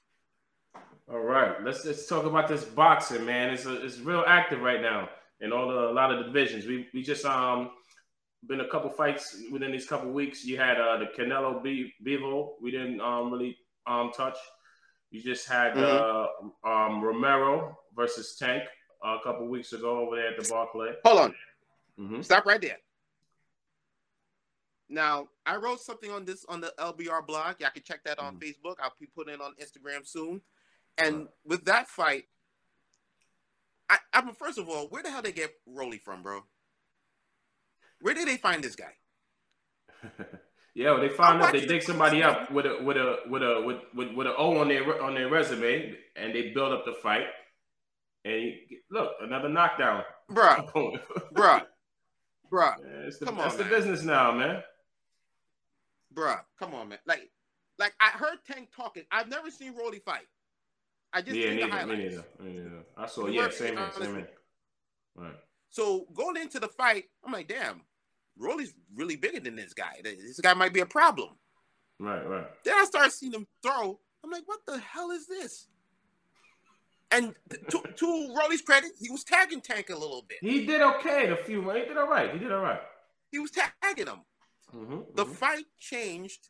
All 1.10 1.20
right, 1.20 1.62
let's 1.64 1.84
let's 1.84 2.06
talk 2.06 2.24
about 2.24 2.48
this 2.48 2.64
boxing, 2.64 3.24
man. 3.24 3.50
It's 3.50 3.66
a, 3.66 3.84
it's 3.84 3.98
real 3.98 4.24
active 4.26 4.60
right 4.60 4.80
now 4.80 5.08
in 5.40 5.52
all 5.52 5.68
the 5.68 5.88
a 5.88 5.92
lot 5.92 6.12
of 6.12 6.18
the 6.18 6.24
divisions. 6.24 6.66
We 6.66 6.88
we 6.94 7.02
just 7.02 7.24
um 7.24 7.70
been 8.46 8.60
a 8.60 8.68
couple 8.68 8.90
fights 8.90 9.42
within 9.50 9.72
these 9.72 9.86
couple 9.86 10.10
weeks. 10.10 10.44
You 10.44 10.56
had 10.58 10.80
uh 10.80 10.98
the 10.98 11.06
Canelo 11.06 11.62
B- 11.62 11.92
Bivol. 12.04 12.52
We 12.62 12.70
didn't 12.70 13.00
um 13.00 13.32
really 13.32 13.56
um 13.86 14.12
touch. 14.16 14.36
You 15.10 15.22
just 15.22 15.48
had 15.48 15.76
uh 15.76 16.26
um 16.64 17.02
Romero 17.02 17.78
versus 17.94 18.36
Tank 18.38 18.64
a 19.02 19.18
couple 19.22 19.46
weeks 19.48 19.72
ago 19.72 20.00
over 20.00 20.16
there 20.16 20.28
at 20.28 20.42
the 20.42 20.48
Barclay. 20.48 20.92
Hold 21.04 21.18
on, 21.20 21.34
Mm-hmm. 21.98 22.20
stop 22.22 22.44
right 22.46 22.60
there. 22.60 22.78
Now 24.88 25.28
I 25.44 25.56
wrote 25.56 25.80
something 25.80 26.10
on 26.10 26.24
this 26.24 26.44
on 26.48 26.60
the 26.60 26.72
LBR 26.78 27.26
blog. 27.26 27.56
Y'all 27.60 27.70
can 27.70 27.82
check 27.82 28.04
that 28.04 28.18
on 28.18 28.36
Mhm. 28.36 28.40
Facebook. 28.42 28.76
I'll 28.80 28.94
be 29.00 29.06
putting 29.06 29.34
it 29.34 29.40
on 29.40 29.54
Instagram 29.56 30.06
soon. 30.06 30.42
And 30.98 31.18
Right. 31.20 31.28
with 31.44 31.64
that 31.64 31.88
fight, 31.88 32.28
I, 33.88 33.98
I 34.12 34.22
mean, 34.22 34.34
first 34.34 34.58
of 34.58 34.68
all, 34.68 34.88
where 34.88 35.02
the 35.02 35.10
hell 35.10 35.22
they 35.22 35.32
get 35.32 35.60
Rolly 35.66 35.98
from, 35.98 36.22
bro? 36.22 36.44
Where 38.00 38.14
did 38.14 38.28
they 38.28 38.36
find 38.36 38.62
this 38.62 38.76
guy? 38.76 38.96
Yeah, 40.74 40.90
well, 40.90 41.00
they 41.00 41.08
found 41.08 41.40
out 41.42 41.52
they 41.54 41.64
dig 41.64 41.82
somebody 41.82 42.22
up 42.22 42.50
with 42.50 42.66
a 42.66 42.82
with 42.84 42.98
a 42.98 43.20
with 43.30 43.42
a 43.42 43.62
with 43.64 43.78
with, 43.94 44.12
with 44.14 44.26
an 44.26 44.34
O 44.36 44.58
on 44.58 44.68
their 44.68 45.00
on 45.02 45.14
their 45.14 45.30
resume, 45.30 45.96
and 46.16 46.34
they 46.34 46.50
build 46.52 46.70
up 46.70 46.84
the 46.84 46.92
fight. 46.92 47.28
And 48.26 48.42
you, 48.42 48.52
look, 48.90 49.12
another 49.22 49.48
knockdown. 49.48 50.02
Bruh, 50.30 50.68
bruh, 51.32 51.62
bruh. 52.50 52.74
it's 53.06 53.18
the, 53.18 53.26
Come 53.26 53.36
that's 53.36 53.52
on, 53.52 53.58
the 53.58 53.64
man. 53.64 53.72
business 53.72 54.02
now, 54.02 54.32
man. 54.32 54.62
bruh, 56.12 56.40
come 56.58 56.74
on, 56.74 56.88
man. 56.88 56.98
Like, 57.06 57.30
like 57.78 57.94
I 58.00 58.08
heard 58.08 58.38
Tank 58.44 58.70
talking. 58.74 59.04
I've 59.12 59.28
never 59.28 59.48
seen 59.50 59.76
Rolly 59.76 60.00
fight. 60.00 60.26
I 61.12 61.22
just 61.22 61.36
yeah, 61.36 61.54
neither, 61.54 61.66
the 61.68 61.72
highlights. 61.72 61.88
me 61.88 62.08
neither. 62.08 62.24
Me 62.40 62.52
neither. 62.52 62.82
I 62.96 63.06
saw. 63.06 63.28
Yeah, 63.28 63.48
same 63.50 63.76
here. 63.76 63.90
Same 63.96 64.14
here. 64.16 64.28
Right. 65.14 65.34
So 65.70 66.06
going 66.12 66.36
into 66.36 66.58
the 66.58 66.68
fight, 66.68 67.04
I'm 67.24 67.32
like, 67.32 67.46
damn, 67.46 67.82
Rolly's 68.36 68.74
really 68.96 69.14
bigger 69.14 69.38
than 69.38 69.54
this 69.54 69.72
guy. 69.72 70.00
This 70.02 70.40
guy 70.40 70.54
might 70.54 70.74
be 70.74 70.80
a 70.80 70.86
problem. 70.86 71.30
Right. 72.00 72.26
Right. 72.28 72.46
Then 72.64 72.74
I 72.76 72.84
start 72.86 73.12
seeing 73.12 73.32
him 73.32 73.46
throw. 73.62 74.00
I'm 74.24 74.30
like, 74.30 74.48
what 74.48 74.60
the 74.66 74.78
hell 74.78 75.12
is 75.12 75.28
this? 75.28 75.68
And 77.12 77.34
to, 77.70 77.82
to 77.96 78.34
Rolly's 78.36 78.62
credit, 78.62 78.90
he 78.98 79.10
was 79.10 79.22
tagging 79.24 79.60
Tank 79.60 79.90
a 79.90 79.94
little 79.96 80.24
bit. 80.28 80.38
He 80.40 80.66
did 80.66 80.80
okay. 80.82 81.28
The 81.28 81.36
few. 81.36 81.62
He 81.70 81.80
did 81.84 81.96
all 81.96 82.08
right. 82.08 82.32
He 82.32 82.38
did 82.38 82.50
all 82.52 82.60
right. 82.62 82.80
He 83.30 83.38
was 83.38 83.50
tagging 83.52 84.06
him. 84.06 84.20
Mm-hmm, 84.74 85.00
The 85.14 85.24
fight 85.24 85.64
changed 85.78 86.48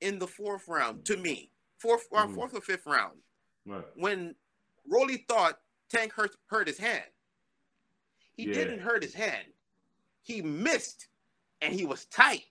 in 0.00 0.18
the 0.18 0.26
fourth 0.26 0.66
round 0.68 1.04
to 1.06 1.16
me. 1.16 1.50
Fourth, 1.78 2.06
or 2.10 2.26
Mhm. 2.26 2.34
fourth 2.34 2.54
or 2.54 2.60
fifth 2.60 2.86
round. 2.86 3.18
right. 3.66 3.84
when 3.96 4.34
Rolly 4.86 5.24
thought 5.28 5.58
Tank 5.88 6.12
hurt 6.12 6.34
hurt 6.46 6.66
his 6.66 6.76
hand. 6.78 7.04
He 8.36 8.44
Yeah. 8.44 8.54
didn't 8.54 8.80
hurt 8.80 9.02
his 9.02 9.14
hand. 9.14 9.46
He 10.22 10.42
missed, 10.42 11.08
and 11.62 11.72
he 11.74 11.84
was 11.86 12.04
tight. 12.06 12.44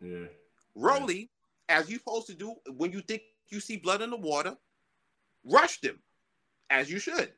Yeah. 0.00 0.26
Rolly, 0.74 1.30
as 1.68 1.90
you're 1.90 1.98
supposed 1.98 2.26
to 2.28 2.34
do 2.34 2.54
when 2.76 2.92
you 2.92 3.00
think 3.02 3.22
you 3.48 3.60
see 3.60 3.76
blood 3.76 4.00
in 4.02 4.10
the 4.10 4.16
water, 4.16 4.56
rushed 5.44 5.84
him, 5.84 6.02
as 6.70 6.90
you 6.90 6.98
should, 6.98 7.32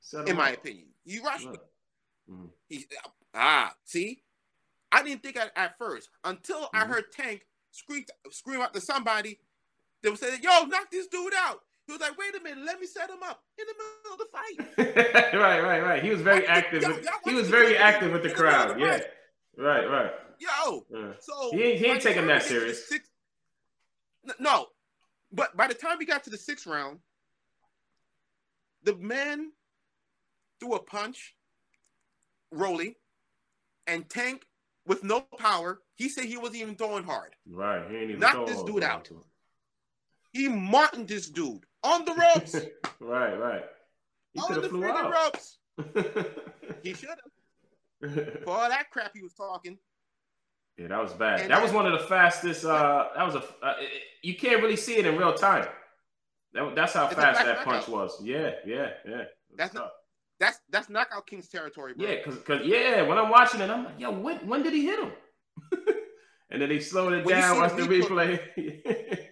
Set 0.00 0.28
in 0.28 0.36
my 0.36 0.52
up. 0.52 0.58
opinion. 0.58 0.86
You 1.04 1.22
rushed 1.22 1.46
him. 1.46 1.56
Mhm. 2.30 2.50
He, 2.68 2.86
ah, 3.34 3.74
see, 3.84 4.22
I 4.92 5.02
didn't 5.02 5.22
think 5.22 5.36
at, 5.36 5.52
at 5.56 5.76
first 5.78 6.08
until 6.24 6.70
I 6.72 6.84
Mhm. 6.84 6.88
heard 6.88 7.12
Tank 7.12 7.46
scream 7.70 8.04
scream 8.30 8.60
out 8.60 8.72
to 8.74 8.80
somebody. 8.80 9.40
They 10.02 10.10
were 10.10 10.16
saying, 10.16 10.40
"Yo, 10.42 10.64
knock 10.64 10.90
this 10.90 11.06
dude 11.08 11.34
out." 11.34 11.64
He 11.86 11.92
was 11.92 12.00
like, 12.00 12.16
"Wait 12.16 12.34
a 12.34 12.40
minute, 12.40 12.64
let 12.64 12.80
me 12.80 12.86
set 12.86 13.10
him 13.10 13.22
up 13.22 13.42
in 13.58 13.66
the 13.66 13.74
middle 13.74 14.12
of 14.12 14.18
the 14.18 14.26
fight." 14.32 15.34
right, 15.34 15.60
right, 15.62 15.80
right. 15.82 16.02
He 16.02 16.10
was 16.10 16.20
very 16.22 16.40
the- 16.40 16.50
active. 16.50 16.82
yo, 16.82 16.88
with, 16.90 17.08
he 17.24 17.34
was 17.34 17.48
very 17.50 17.76
active 17.76 18.12
with 18.12 18.22
the 18.22 18.30
in 18.30 18.36
the 18.36 18.42
middle 18.42 18.60
of 18.60 18.66
crowd. 18.68 18.76
the 18.78 18.80
Yeah. 19.60 19.64
Right, 19.64 19.86
right. 19.88 20.12
Yo, 20.38 20.86
Yeah. 20.90 21.12
So 21.20 21.50
He 21.52 21.62
ain't- 21.62 21.78
he 21.78 21.86
ain't 21.86 22.02
taking 22.02 22.26
that 22.26 22.42
we 22.42 22.48
get 22.48 22.48
to 22.48 22.54
the 22.54 22.74
serious. 22.74 22.92
N- 24.28 24.34
no, 24.38 24.68
but 25.32 25.56
by 25.56 25.66
the 25.68 25.74
time 25.74 25.98
we 25.98 26.06
got 26.06 26.24
to 26.24 26.30
the 26.30 26.36
sixth 26.38 26.66
round, 26.66 27.00
the 28.84 28.94
man 28.96 29.50
threw 30.60 30.74
a 30.74 30.82
punch, 30.82 31.34
Rolly, 32.52 32.96
and 33.86 34.08
Tank 34.08 34.44
with 34.86 35.02
no 35.02 35.20
power. 35.38 35.80
He 35.96 36.08
said 36.08 36.24
he 36.24 36.36
wasn't 36.36 36.56
even 36.56 36.76
throwing 36.76 37.04
hard. 37.04 37.34
Right. 37.50 37.82
He 37.90 37.96
ain't 37.96 38.10
even 38.10 38.20
Knock 38.20 38.32
throw 38.32 38.46
this 38.46 38.62
dude 38.62 38.84
out. 38.84 39.10
He 40.32 40.48
martined 40.48 41.08
this 41.08 41.28
dude 41.28 41.64
on 41.82 42.04
the 42.04 42.14
ropes, 42.14 42.54
right, 43.00 43.34
right. 43.38 43.64
He 44.32 44.40
on 44.40 44.60
the 44.60 44.68
flew 44.68 44.84
out. 44.84 45.12
ropes. 45.12 45.58
He 46.82 46.92
should 46.92 47.08
have 47.08 48.42
for 48.44 48.50
all 48.50 48.68
that 48.68 48.90
crap 48.90 49.12
he 49.14 49.22
was 49.22 49.32
talking. 49.32 49.78
yeah, 50.76 50.88
that 50.88 51.02
was 51.02 51.12
bad. 51.12 51.48
That 51.50 51.62
was 51.62 51.72
one 51.72 51.86
of 51.86 51.92
the 51.92 52.06
fastest. 52.06 52.64
Uh, 52.64 53.08
that 53.16 53.24
was 53.24 53.36
a. 53.36 53.44
Uh, 53.62 53.74
you 54.22 54.34
can't 54.34 54.62
really 54.62 54.76
see 54.76 54.96
it 54.96 55.06
in 55.06 55.16
real 55.16 55.32
time. 55.32 55.66
That, 56.54 56.74
that's 56.74 56.92
how 56.92 57.06
It's 57.06 57.14
fast 57.14 57.44
that 57.44 57.64
punch 57.64 57.88
was. 57.88 58.22
Yeah, 58.22 58.52
yeah, 58.64 58.90
yeah. 59.06 59.24
That's 59.56 59.74
not- 59.74 59.90
That's 60.40 60.60
that's 60.70 60.88
knockout 60.88 61.26
king's 61.26 61.48
territory, 61.48 61.94
bro. 61.94 62.06
Yeah, 62.06 62.22
cause, 62.24 62.38
cause 62.38 62.60
yeah, 62.64 63.02
when 63.02 63.18
I'm 63.18 63.30
watching 63.30 63.60
it, 63.60 63.70
I'm 63.70 63.84
like, 63.84 63.98
yo, 63.98 64.10
when 64.12 64.38
when 64.46 64.62
did 64.62 64.72
he 64.72 64.84
hit 64.84 64.98
him? 65.00 65.12
and 66.50 66.62
then 66.62 66.68
they 66.68 66.80
slowed 66.80 67.12
it 67.12 67.24
When 67.24 67.36
down, 67.36 67.58
watch 67.58 67.72
the 67.76 67.82
replay-. 67.82 69.18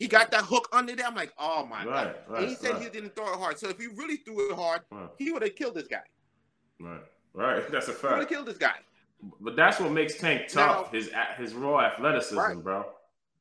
He 0.00 0.08
got 0.08 0.32
that 0.32 0.42
hook 0.44 0.68
under 0.72 0.94
there. 0.96 1.06
I'm 1.06 1.14
like, 1.14 1.32
oh 1.38 1.64
my 1.66 1.84
right, 1.84 1.86
god. 1.86 2.14
right, 2.28 2.40
and 2.42 2.48
he 2.50 2.56
said 2.56 2.72
right, 2.72 2.82
he 2.82 2.88
didn't 2.90 3.14
throw 3.14 3.32
it 3.32 3.38
hard. 3.38 3.58
So 3.58 3.68
if 3.68 3.78
he 3.78 3.86
really 3.86 4.16
threw 4.16 4.50
it 4.50 4.56
hard, 4.56 4.80
he 5.18 5.30
would 5.30 5.42
have 5.42 5.54
killed 5.54 5.74
this 5.76 5.86
guy. 5.86 6.02
right, 6.80 7.00
right. 7.32 7.70
That's 7.70 7.86
a 7.88 7.92
fact. 7.92 8.02
He 8.02 8.08
would 8.08 8.18
have 8.20 8.28
killed 8.28 8.46
this 8.46 8.58
guy. 8.58 8.74
But 9.40 9.56
that's 9.56 9.80
what 9.80 9.90
makes 9.92 10.18
Tank 10.18 10.48
tough. 10.48 10.92
Now- 10.92 10.98
his 10.98 11.10
his 11.38 11.54
raw 11.54 11.80
athleticism, 11.80 12.60
bro. 12.60 12.84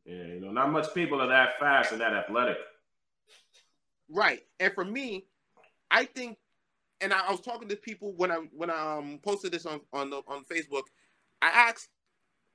Yeah, 0.06 0.26
you 0.26 0.40
know, 0.42 0.52
not 0.52 0.72
much 0.72 0.94
people 0.94 1.20
are 1.22 1.28
that 1.28 1.60
fast 1.60 1.92
and 1.92 2.00
that 2.02 2.14
athletic. 2.14 2.58
Right. 4.14 4.42
And 4.60 4.74
for 4.74 4.86
me, 4.86 5.26
I 5.90 6.06
think, 6.06 6.38
and 7.02 7.12
I, 7.12 7.28
I 7.28 7.32
was 7.32 7.42
talking 7.42 7.68
to 7.70 7.76
people 7.76 8.14
when 8.16 8.32
I 8.32 8.38
when 8.52 8.70
I 8.70 8.98
um, 8.98 9.20
posted 9.24 9.52
this 9.52 9.66
on 9.66 9.82
on 9.92 10.10
the, 10.10 10.22
on 10.28 10.46
Facebook. 10.46 10.84
I 11.42 11.48
asked, 11.48 11.90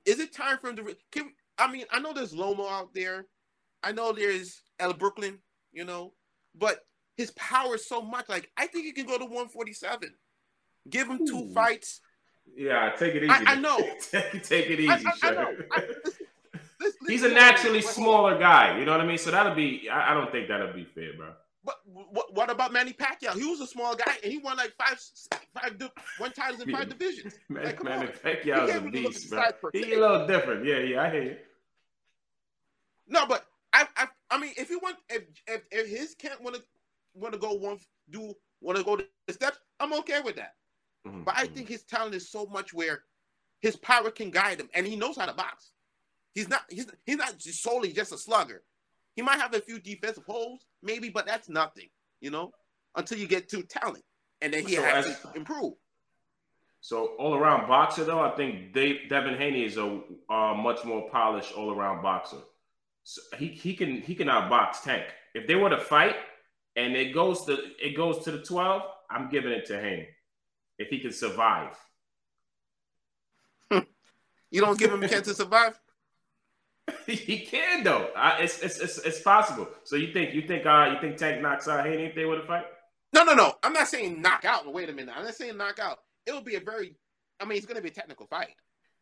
is 0.06 0.20
it 0.20 0.32
time 0.32 0.58
for 0.58 0.70
him 0.70 0.76
to? 0.76 0.82
Re- 0.84 0.96
can, 1.12 1.32
I 1.58 1.70
mean, 1.70 1.84
I 1.90 1.98
know 2.00 2.12
there's 2.12 2.34
Loma 2.34 2.66
out 2.66 2.94
there. 2.94 3.26
I 3.82 3.92
know 3.92 4.12
there's 4.12 4.62
El 4.78 4.94
Brooklyn. 4.94 5.38
You 5.72 5.84
know, 5.84 6.14
but 6.56 6.86
his 7.16 7.30
power 7.32 7.74
is 7.74 7.86
so 7.86 8.00
much. 8.00 8.28
Like 8.28 8.50
I 8.56 8.66
think 8.68 8.86
he 8.86 8.92
can 8.92 9.06
go 9.06 9.18
to 9.18 9.24
147. 9.24 10.14
Give 10.88 11.08
him 11.08 11.26
two 11.26 11.40
Ooh. 11.40 11.52
fights. 11.52 12.00
Yeah, 12.56 12.90
take 12.98 13.14
it 13.14 13.24
easy. 13.24 13.30
I- 13.30 13.52
I 13.52 13.54
know. 13.56 13.78
take, 14.10 14.42
take 14.42 14.66
it 14.70 14.80
easy, 14.80 14.88
I, 14.88 15.12
I, 15.22 15.28
I 15.28 15.30
know. 15.32 15.56
I, 15.72 15.80
listen, 16.04 16.26
listen, 16.80 16.98
He's 17.08 17.22
a 17.24 17.28
naturally 17.28 17.78
wait, 17.78 17.84
hold 17.84 17.98
on. 17.98 18.02
smaller 18.04 18.38
guy. 18.38 18.78
You 18.78 18.86
know 18.86 18.92
what 18.92 19.02
I 19.02 19.06
mean? 19.06 19.18
So 19.18 19.30
that'll 19.30 19.54
be. 19.54 19.88
I, 19.90 20.12
I 20.12 20.14
don't 20.14 20.32
think 20.32 20.48
that'll 20.48 20.72
be 20.72 20.84
fair, 20.94 21.12
bro. 21.14 21.32
But 21.64 21.76
what, 21.86 22.32
what 22.34 22.50
about 22.50 22.72
Manny 22.72 22.92
Pacquiao? 22.92 23.34
He 23.34 23.44
was 23.44 23.60
a 23.60 23.66
small 23.66 23.94
guy 23.94 24.14
and 24.22 24.32
he 24.32 24.38
won 24.38 24.56
like 24.56 24.74
five, 24.78 24.98
five, 25.54 25.76
one 26.18 26.32
titles 26.32 26.62
in 26.62 26.70
five 26.70 26.88
divisions. 26.98 27.34
Man, 27.48 27.64
Like, 27.64 27.76
come 27.76 27.86
man, 27.86 28.00
on. 28.00 28.06
Pacquiao's 28.08 28.46
You 28.46 28.52
a 28.52 28.66
can't 28.66 28.84
really 28.84 29.02
look 29.02 29.14
at 29.14 29.20
beast, 29.20 29.30
bro. 29.30 29.42
size 29.42 29.52
He 29.72 29.92
a 29.94 29.98
little 30.00 30.26
different. 30.26 30.64
Yeah, 30.64 30.78
yeah, 30.78 31.02
I 31.02 31.10
hear 31.10 31.22
you. 31.22 31.36
No, 33.08 33.26
but 33.26 33.46
I, 33.72 33.86
I, 33.96 34.06
I 34.30 34.38
mean, 34.38 34.52
if 34.56 34.70
you 34.70 34.78
want, 34.78 34.96
if 35.08 35.24
if, 35.46 35.62
if 35.70 35.88
his 35.88 36.14
camp 36.14 36.40
want 36.42 36.56
to 36.56 36.62
want 37.14 37.32
to 37.32 37.38
go 37.38 37.52
one, 37.54 37.78
do 38.10 38.34
want 38.60 38.78
to 38.78 38.84
go 38.84 38.96
the 38.96 39.32
steps, 39.32 39.58
I'm 39.80 39.92
okay 39.94 40.20
with 40.20 40.36
that. 40.36 40.54
Mhm, 41.06 41.24
But 41.24 41.36
I 41.36 41.46
mhm. 41.46 41.54
think 41.54 41.68
his 41.68 41.82
talent 41.84 42.14
is 42.14 42.30
so 42.30 42.46
much 42.46 42.72
where 42.72 43.02
his 43.60 43.76
power 43.76 44.10
can 44.10 44.30
guide 44.30 44.60
him, 44.60 44.68
and 44.74 44.86
he 44.86 44.94
knows 44.96 45.16
how 45.16 45.26
to 45.26 45.32
box. 45.34 45.72
He's 46.34 46.48
not, 46.48 46.62
he's 46.70 46.86
he's 47.04 47.16
not 47.16 47.40
solely 47.42 47.92
just 47.92 48.12
a 48.12 48.18
slugger. 48.18 48.62
He 49.18 49.22
might 49.22 49.40
have 49.40 49.52
a 49.52 49.60
few 49.60 49.80
defensive 49.80 50.22
holes, 50.26 50.64
maybe, 50.80 51.08
but 51.08 51.26
that's 51.26 51.48
nothing, 51.48 51.88
you 52.20 52.30
know, 52.30 52.52
until 52.94 53.18
you 53.18 53.26
get 53.26 53.48
to 53.48 53.64
talent, 53.64 54.04
and 54.40 54.52
then 54.52 54.64
he 54.64 54.76
So 54.76 54.82
has 54.82 55.06
as- 55.08 55.20
to 55.22 55.32
improve. 55.34 55.74
So 56.80 57.16
all 57.18 57.34
around 57.34 57.66
boxer 57.66 58.04
though, 58.04 58.20
I 58.20 58.36
think 58.36 58.72
Dave, 58.72 59.08
Devin 59.10 59.36
Haney 59.36 59.64
is 59.64 59.76
a 59.76 60.00
uh, 60.30 60.54
much 60.54 60.84
more 60.84 61.10
polished 61.10 61.52
all 61.52 61.74
around 61.76 62.00
boxer. 62.00 62.36
So 63.02 63.20
he 63.36 63.48
he 63.48 63.74
can 63.74 64.02
he 64.02 64.14
can 64.14 64.28
outbox 64.28 64.84
Tank. 64.84 65.02
If 65.34 65.48
they 65.48 65.56
were 65.56 65.70
to 65.70 65.78
fight 65.80 66.14
and 66.76 66.94
it 66.94 67.12
goes 67.12 67.44
to 67.46 67.58
it 67.84 67.96
goes 67.96 68.22
to 68.22 68.30
the 68.30 68.42
twelve, 68.44 68.82
I'm 69.10 69.28
giving 69.30 69.50
it 69.50 69.66
to 69.66 69.80
Haney 69.80 70.06
if 70.78 70.90
he 70.90 71.00
can 71.00 71.10
survive. 71.12 71.76
You 74.52 74.60
don't 74.60 74.78
give 74.78 74.92
him 74.92 75.02
a 75.02 75.08
chance 75.08 75.26
to 75.26 75.34
survive. 75.34 75.78
he 77.06 77.40
can 77.40 77.84
though. 77.84 78.10
I, 78.16 78.42
it's, 78.42 78.60
it's 78.60 78.78
it's 78.78 78.98
it's 78.98 79.20
possible. 79.20 79.68
So 79.84 79.96
you 79.96 80.12
think 80.12 80.34
you 80.34 80.42
think 80.46 80.66
uh 80.66 80.90
you 80.94 81.00
think 81.00 81.16
Tank 81.16 81.40
knocks 81.42 81.68
out 81.68 81.84
Haney 81.86 82.04
if 82.04 82.14
they 82.14 82.24
were 82.24 82.36
to 82.40 82.46
fight? 82.46 82.64
No, 83.12 83.24
no, 83.24 83.34
no. 83.34 83.54
I'm 83.62 83.72
not 83.72 83.88
saying 83.88 84.20
knock 84.20 84.44
out. 84.44 84.70
Wait 84.72 84.88
a 84.88 84.92
minute. 84.92 85.14
I'm 85.16 85.24
not 85.24 85.34
saying 85.34 85.56
knock 85.56 85.78
out. 85.78 85.98
It 86.26 86.32
will 86.32 86.42
be 86.42 86.56
a 86.56 86.60
very. 86.60 86.94
I 87.40 87.44
mean, 87.44 87.56
it's 87.56 87.66
going 87.66 87.76
to 87.76 87.82
be 87.82 87.88
a 87.88 87.92
technical 87.92 88.26
fight. 88.26 88.48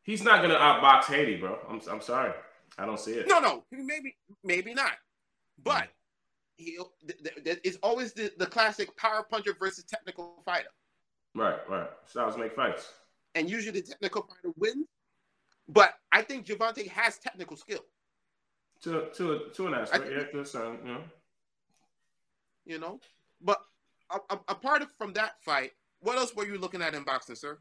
He's 0.03 0.23
not 0.23 0.43
gonna 0.43 0.55
outbox 0.55 1.05
Haney, 1.07 1.37
bro. 1.37 1.59
I'm 1.69 1.81
I'm 1.91 2.01
sorry. 2.01 2.33
I 2.79 2.87
don't 2.87 3.01
see 3.01 3.13
it. 3.13 3.27
No, 3.29 3.41
no. 3.41 3.65
Maybe, 3.73 4.17
maybe 4.45 4.73
not. 4.75 4.93
But 5.63 5.89
he'll. 6.57 6.93
Th- 7.07 7.19
th- 7.23 7.45
th- 7.45 7.61
it's 7.65 7.79
always 7.83 8.13
the, 8.13 8.31
the 8.39 8.47
classic 8.47 8.97
power 8.97 9.25
puncher 9.29 9.55
versus 9.59 9.85
technical 9.85 10.43
fighter, 10.45 10.69
Right, 11.35 11.59
right. 11.69 11.89
Styles 12.07 12.37
make 12.37 12.55
fights. 12.55 12.89
and 13.35 13.51
usually 13.51 13.81
the 13.81 13.87
technical 13.87 14.23
fighter 14.23 14.55
wins. 14.57 14.87
But 15.69 15.95
I 16.13 16.23
think 16.23 16.47
Gervonta 16.47 16.87
has 16.89 17.19
technical 17.19 17.57
skill. 17.57 17.85
To 18.83 19.09
to 19.15 19.41
to 19.55 19.67
an 19.67 19.75
aspect, 19.75 20.05
think- 20.05 20.17
yeah, 20.17 20.25
to 20.27 20.41
a 20.41 20.45
certain, 20.45 20.79
you 20.87 20.93
know. 20.95 21.05
You 22.65 22.79
know. 22.79 23.01
But 23.41 23.59
a- 24.11 24.21
a- 24.35 24.41
apart 24.49 24.85
from 24.99 25.13
that 25.15 25.43
fight, 25.43 25.73
what 26.01 26.17
else 26.19 26.35
were 26.35 26.47
you 26.47 26.59
looking 26.59 26.83
at 26.83 26.95
in 26.95 27.03
boxing, 27.05 27.37
sir? 27.37 27.59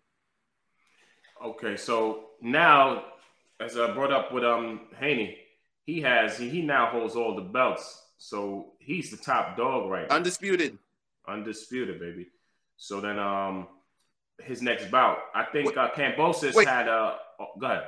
Okay, 1.44 1.76
so 1.78 2.30
now, 2.42 3.06
as 3.60 3.78
I 3.78 3.92
brought 3.94 4.12
up 4.12 4.32
with 4.32 4.44
um 4.44 4.88
Haney, 5.00 5.38
he 5.86 6.02
has 6.02 6.38
he, 6.38 6.50
he 6.50 6.62
now 6.62 6.88
holds 6.88 7.16
all 7.16 7.36
the 7.36 7.42
belts, 7.42 8.04
so 8.18 8.74
he's 8.80 9.10
the 9.12 9.18
top 9.18 9.58
dog 9.58 9.90
right 9.90 10.08
now, 10.10 10.16
Undisputed. 10.18 10.78
undisputed, 11.28 12.00
baby. 12.00 12.28
So 12.78 13.00
then, 13.02 13.18
um, 13.20 13.68
his 14.44 14.62
next 14.62 14.92
bout, 14.92 15.18
I 15.34 15.46
think 15.46 15.68
Wait. 15.68 15.78
uh, 15.78 15.92
Kambosos 15.96 16.54
Wait. 16.56 16.68
had 16.68 16.88
uh, 16.90 17.16
oh, 17.40 17.48
go 17.60 17.66
ahead. 17.68 17.84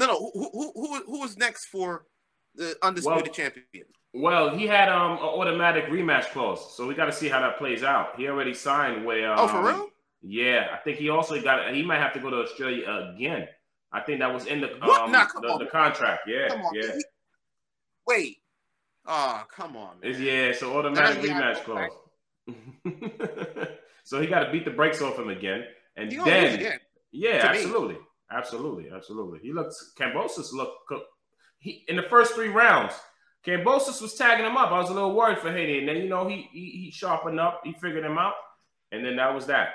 No, 0.00 0.06
no. 0.06 0.30
Who 0.34 0.50
who 0.52 0.72
who, 0.74 1.04
who 1.04 1.24
is 1.24 1.36
next 1.36 1.66
for 1.66 2.06
the 2.54 2.76
undisputed 2.82 3.26
Well, 3.26 3.32
champion? 3.34 3.84
Well, 4.12 4.56
he 4.56 4.66
had 4.66 4.88
um 4.88 5.12
an 5.12 5.18
automatic 5.18 5.84
rematch 5.86 6.30
clause, 6.32 6.76
so 6.76 6.86
we 6.86 6.94
got 6.94 7.06
to 7.06 7.12
see 7.12 7.28
how 7.28 7.40
that 7.40 7.58
plays 7.58 7.82
out. 7.82 8.16
He 8.16 8.26
already 8.28 8.54
signed 8.54 9.04
where. 9.04 9.30
Um, 9.32 9.38
oh, 9.40 9.48
for 9.48 9.62
real? 9.62 9.88
Yeah, 10.22 10.68
I 10.72 10.78
think 10.78 10.98
he 10.98 11.10
also 11.10 11.40
got. 11.40 11.72
He 11.74 11.82
might 11.82 11.98
have 12.00 12.12
to 12.14 12.20
go 12.20 12.30
to 12.30 12.36
Australia 12.38 13.12
again. 13.14 13.46
I 13.92 14.00
think 14.00 14.20
that 14.20 14.32
was 14.32 14.46
in 14.46 14.60
the 14.60 14.72
um, 14.82 15.12
Nah, 15.12 15.26
the, 15.40 15.58
the 15.64 15.66
contract. 15.70 16.22
Yeah, 16.26 16.48
yeah. 16.72 16.92
He- 16.96 17.04
Wait. 18.06 18.36
Oh, 19.06 19.44
come 19.54 19.76
on. 19.76 19.96
yeah, 20.02 20.52
so 20.52 20.76
automatic 20.78 21.18
Nah, 21.22 21.24
yeah, 21.24 21.54
rematch 21.54 21.64
clause. 21.64 21.90
so 24.04 24.20
he 24.20 24.26
got 24.26 24.44
to 24.44 24.52
beat 24.52 24.64
the 24.64 24.70
brakes 24.70 25.00
off 25.02 25.18
him 25.18 25.28
again, 25.30 25.64
and 25.96 26.10
He 26.10 26.16
gonna 26.18 26.30
lose 26.30 26.42
then 26.50 26.58
again. 26.60 26.78
yeah, 27.12 27.30
me. 27.52 27.58
absolutely, 27.58 27.96
absolutely, 28.30 28.90
absolutely. 28.94 29.38
He 29.40 29.52
looks 29.52 29.92
Kambosos 29.98 30.52
looked 30.52 30.92
he 31.58 31.84
in 31.88 31.96
the 31.96 32.02
first 32.04 32.34
three 32.34 32.48
rounds. 32.48 32.94
Kambosos 33.44 34.02
was 34.02 34.14
tagging 34.14 34.44
him 34.46 34.56
up. 34.56 34.70
I 34.70 34.78
was 34.78 34.90
a 34.90 34.94
little 34.94 35.14
worried 35.14 35.38
for 35.38 35.50
Haney, 35.52 35.78
and 35.78 35.88
then 35.88 35.96
you 35.98 36.08
know 36.08 36.28
he 36.28 36.48
he, 36.52 36.70
he 36.84 36.90
sharpened 36.90 37.40
up, 37.40 37.60
he 37.64 37.72
figured 37.72 38.04
him 38.04 38.18
out, 38.18 38.34
and 38.92 39.04
then 39.04 39.16
that 39.16 39.34
was 39.34 39.46
that. 39.46 39.70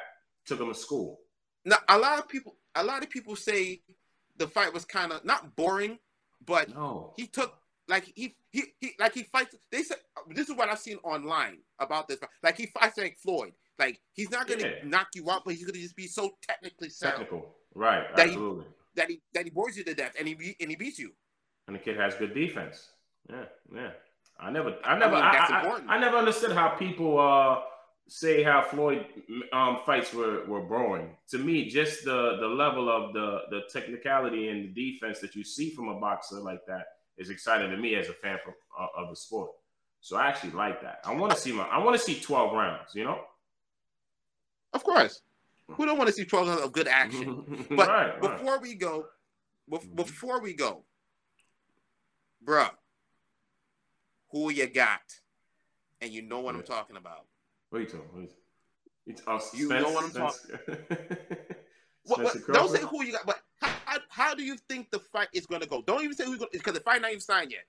Took 0.46 0.60
him 0.62 0.68
to 0.68 0.76
school. 0.76 1.20
Now, 1.64 1.78
a 1.90 1.98
lot 1.98 2.20
of 2.20 2.28
people, 2.30 2.56
a 2.76 2.84
lot 2.84 3.02
of 3.04 3.10
people 3.10 3.36
say 3.36 3.82
the 4.38 4.48
fight 4.48 4.72
was 4.74 4.86
kind 4.86 5.12
of 5.12 5.26
not 5.26 5.56
boring, 5.56 5.98
but 6.46 6.70
No, 6.70 7.14
he 7.18 7.26
took 7.26 7.58
like 7.88 8.12
he 8.16 8.36
he 8.52 8.64
he 8.80 8.92
like 9.00 9.14
he 9.16 9.24
fights. 9.24 9.56
They 9.72 9.82
said 9.82 9.98
this 10.30 10.50
is 10.50 10.56
what 10.56 10.70
I've 10.70 10.80
seen 10.80 10.98
online 10.98 11.60
about 11.80 12.08
this. 12.08 12.20
Like 12.44 12.58
he 12.58 12.68
fights 12.68 12.98
like 13.00 13.18
Floyd. 13.18 13.54
Like 13.80 14.00
he's 14.14 14.30
not 14.30 14.48
gonna 14.48 14.62
Yeah. 14.62 14.84
knock 14.84 15.08
you 15.16 15.30
out, 15.32 15.44
but 15.44 15.56
he's 15.56 15.66
gonna 15.66 15.80
just 15.80 15.96
be 15.96 16.08
so 16.08 16.38
technically 16.48 16.90
sound 16.90 17.14
technical, 17.14 17.56
right? 17.76 18.04
That 18.16 18.26
he- 18.28 18.32
Absolutely. 18.32 18.66
that 18.96 19.10
he 19.10 19.22
that 19.34 19.44
he 19.46 19.50
bores 19.52 19.78
you 19.78 19.84
to 19.84 19.94
death, 19.94 20.14
and 20.18 20.28
he 20.28 20.34
be, 20.34 20.56
and 20.60 20.70
he 20.70 20.76
beats 20.76 20.98
you. 21.00 21.12
And 21.68 21.76
the 21.76 21.80
kid 21.80 21.98
has 21.98 22.16
good 22.16 22.34
defense. 22.34 22.90
Yeah, 23.30 23.46
yeah. 23.74 23.92
I 24.40 24.52
never, 24.52 24.76
I 24.84 24.98
never, 24.98 25.14
mean, 25.16 25.24
I, 25.24 25.32
that's 25.34 25.52
I- 25.52 25.60
important. 25.62 25.90
I 25.90 25.98
never 26.00 26.18
understood 26.18 26.52
how 26.52 26.70
people 26.70 27.20
uh, 27.20 27.62
say 28.08 28.44
how 28.44 28.62
Floyd 28.62 29.06
um, 29.54 29.80
fights 29.86 30.14
were, 30.14 30.44
were 30.46 30.62
boring. 30.62 31.16
To 31.30 31.38
me, 31.38 31.70
just 31.70 32.04
the 32.06 32.38
the 32.40 32.48
level 32.48 32.90
of 32.90 33.14
the 33.14 33.42
the 33.50 33.62
technicality 33.72 34.50
and 34.50 34.76
the 34.76 34.92
defense 34.92 35.20
that 35.20 35.36
you 35.36 35.44
see 35.44 35.70
from 35.72 35.88
a 35.90 36.00
boxer 36.00 36.40
like 36.40 36.66
that 36.68 36.86
is 37.18 37.30
exciting 37.30 37.72
to 37.72 37.78
me 37.78 37.96
as 37.96 38.10
a 38.10 38.14
fan 38.14 38.38
from, 38.44 38.54
uh, 38.80 38.88
of 39.02 39.10
the 39.10 39.16
sport. 39.16 39.52
So 40.02 40.18
I 40.18 40.28
actually 40.28 40.52
like 40.52 40.82
that. 40.82 41.00
I 41.06 41.16
want 41.16 41.32
to 41.34 41.38
see 41.40 41.52
my, 41.54 41.64
I 41.64 41.80
want 41.84 41.98
to 41.98 42.04
see 42.04 42.20
twelve 42.20 42.54
rounds. 42.54 42.94
You 42.94 43.06
know, 43.06 43.22
Of 44.74 44.84
course, 44.84 45.22
who 45.68 45.86
don't 45.86 45.98
want 45.98 46.08
to 46.08 46.14
see 46.14 46.26
twelve 46.26 46.48
rounds 46.48 46.62
of 46.62 46.72
good 46.72 46.88
action? 46.88 47.66
But 47.76 47.88
right, 47.88 48.22
right. 48.22 48.22
before 48.22 48.60
we 48.60 48.76
go, 48.76 49.06
bef- 49.72 49.82
mm-hmm. 49.82 49.96
before 49.96 50.42
we 50.42 50.54
go, 50.54 50.84
bruh, 52.44 52.70
who 54.32 54.52
you 54.52 54.68
got? 54.68 55.02
And 56.02 56.12
you 56.12 56.22
know 56.22 56.42
what 56.42 56.56
I'm 56.56 56.64
talking 56.64 56.98
about. 56.98 57.26
What 57.70 57.80
are 57.80 57.82
you 57.82 57.88
talking? 57.88 58.08
What 58.12 58.30
it's, 59.08 59.22
us. 59.28 59.54
You 59.54 59.68
Spence- 59.68 59.84
know 59.84 59.94
what 59.94 60.04
I'm 60.06 60.12
talking 60.12 60.78
what, 62.06 62.36
don't 62.54 62.70
say 62.70 62.82
who 62.82 63.04
you 63.04 63.12
got, 63.12 63.26
but 63.26 63.40
how, 63.62 63.98
how, 64.10 64.36
do 64.36 64.44
you 64.44 64.58
think 64.70 64.92
the 64.92 65.00
fight 65.00 65.28
is 65.34 65.46
going 65.46 65.62
to 65.62 65.68
go? 65.68 65.82
Don't 65.82 66.04
even 66.04 66.16
say 66.16 66.26
who's 66.26 66.38
going 66.38 66.50
because 66.52 66.74
the 66.74 66.80
fight 66.80 67.02
not 67.02 67.12
even 67.12 67.22
signed 67.22 67.52
yet. 67.52 67.66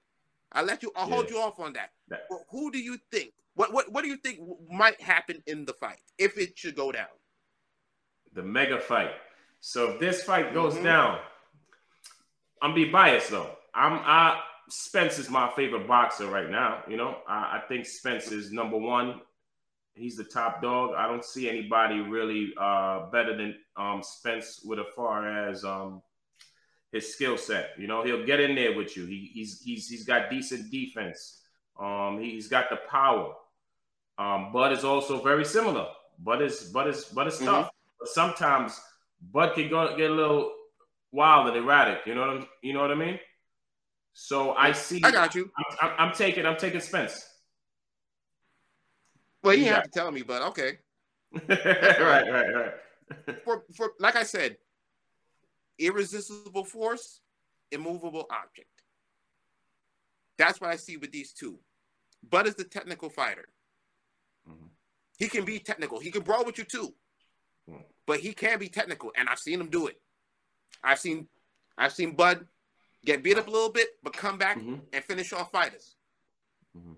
I'll 0.53 0.65
let 0.65 0.83
you. 0.83 0.93
I'll 0.97 1.09
hold 1.09 1.29
you 1.29 1.39
off 1.39 1.59
on 1.59 1.73
that. 1.75 1.91
That- 2.09 2.25
But 2.29 2.41
who 2.51 2.71
do 2.71 2.79
you 2.79 2.99
think? 3.11 3.33
What 3.55 3.73
what 3.73 3.91
what 3.91 4.03
do 4.03 4.09
you 4.09 4.17
think 4.17 4.41
might 4.71 5.01
happen 5.01 5.43
in 5.47 5.65
the 5.65 5.73
fight 5.73 6.01
if 6.19 6.39
it 6.39 6.59
should 6.59 6.77
go 6.77 6.93
down? 6.93 7.07
The 8.37 8.43
mega 8.43 8.79
fight. 8.79 9.11
So 9.61 9.93
if 9.93 10.01
this 10.01 10.23
fight 10.23 10.55
goes 10.55 10.75
Mhm. 10.77 10.85
down, 10.85 11.21
I'm 12.63 12.75
be 12.75 12.85
biased 12.91 13.31
though. 13.31 13.51
I'm 13.75 13.95
I 14.05 14.41
Spence 14.69 15.19
is 15.19 15.31
my 15.31 15.49
favorite 15.55 15.87
boxer 15.87 16.27
right 16.27 16.51
now. 16.51 16.83
You 16.89 16.97
know, 16.97 17.19
I, 17.29 17.59
I 17.59 17.63
think 17.69 17.87
Spence 17.87 18.33
is 18.33 18.51
number 18.53 18.77
one. 18.77 19.21
He's 19.95 20.17
the 20.17 20.25
top 20.25 20.61
dog. 20.61 20.95
I 20.95 21.07
don't 21.07 21.25
see 21.25 21.49
anybody 21.49 22.01
really 22.01 22.53
uh, 22.61 23.09
better 23.11 23.37
than 23.37 23.55
um, 23.77 24.03
Spence 24.03 24.61
with 24.65 24.79
as 24.81 24.87
far 24.95 25.49
as 25.49 25.65
um, 25.65 26.03
his 26.93 27.13
skill 27.15 27.37
set. 27.39 27.71
You 27.79 27.87
know, 27.87 28.03
he'll 28.05 28.27
get 28.27 28.41
in 28.41 28.55
there 28.57 28.77
with 28.77 28.97
you. 28.97 29.07
He, 29.07 29.31
he's 29.33 29.63
he's 29.63 29.89
he's 29.89 30.05
got 30.05 30.31
decent 30.31 30.71
defense. 30.71 31.43
Um, 31.79 32.19
he's 32.21 32.49
got 32.49 32.69
the 32.69 32.77
power. 32.91 33.35
Um, 34.19 34.53
Bud 34.53 34.73
is 34.73 34.85
also 34.85 35.23
very 35.23 35.45
similar. 35.45 35.87
Bud 36.19 36.43
is 36.43 36.65
Bud 36.73 36.89
is 36.89 37.05
Bud 37.05 37.29
is 37.29 37.39
Mhm. 37.41 37.45
tough. 37.45 37.71
But 37.99 38.09
sometimes 38.09 38.79
Bud 39.33 39.55
can 39.55 39.69
go 39.69 39.97
get 39.97 40.11
a 40.11 40.15
little 40.15 40.53
wild 41.13 41.49
and 41.49 41.57
erratic. 41.57 42.01
You 42.07 42.15
know 42.15 42.21
what 42.21 42.31
I'm, 42.31 42.47
you 42.63 42.73
know 42.73 42.81
what 42.81 42.91
I 42.91 42.95
mean? 42.95 43.19
So 44.13 44.53
I 44.53 44.73
see. 44.73 45.03
I 45.05 45.11
got 45.11 45.35
you. 45.35 45.51
I'm, 45.59 45.91
I'm, 45.91 45.95
I'm 46.09 46.15
taking. 46.15 46.47
I'm 46.47 46.57
taking 46.57 46.81
Spence. 46.81 47.25
Well, 49.43 49.55
you 49.55 49.65
You 49.65 49.73
have 49.73 49.85
to 49.85 49.91
tell 49.91 50.11
me, 50.11 50.23
but 50.23 50.43
okay. 50.43 50.79
right, 51.49 52.31
right, 52.31 52.55
right. 52.55 52.73
For 53.45 53.65
for 53.77 53.93
like 54.01 54.17
I 54.17 54.25
said, 54.25 54.57
irresistible 55.79 56.65
force, 56.65 57.21
immovable 57.71 58.27
object. 58.31 58.71
That's 60.39 60.61
what 60.61 60.71
I 60.71 60.77
see 60.77 60.97
with 60.97 61.13
these 61.13 61.33
two. 61.33 61.59
Bud 62.29 62.49
is 62.49 62.57
the 62.57 62.65
technical 62.65 63.09
fighter. 63.09 63.47
Mhm. 64.49 64.71
He 65.19 65.29
can 65.29 65.45
be 65.45 65.61
technical. 65.61 66.01
He 66.01 66.11
can 66.11 66.23
brawl 66.23 66.45
with 66.45 66.59
you 66.59 66.65
too. 66.65 66.95
But 68.07 68.21
he 68.21 68.33
can 68.33 68.59
be 68.59 68.69
technical, 68.69 69.13
and 69.17 69.29
I've 69.29 69.39
seen 69.41 69.61
him 69.61 69.69
do 69.69 69.87
it. 69.89 70.01
I've 70.83 71.01
seen 71.01 71.29
I've 71.77 71.93
seen 71.93 72.13
Bud 72.15 72.47
get 73.05 73.23
beat 73.23 73.37
up 73.37 73.49
a 73.49 73.51
little 73.51 73.71
bit, 73.73 73.89
but 74.03 74.13
come 74.13 74.39
back 74.39 74.59
Mhm. 74.59 74.81
and 74.93 75.05
finish 75.05 75.33
off 75.33 75.51
fighters. 75.51 75.97
Mhm. 76.77 76.97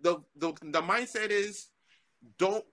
The, 0.00 0.22
the 0.36 0.52
the 0.62 0.82
mindset 0.82 1.30
is 1.30 1.68
don't 2.38 2.66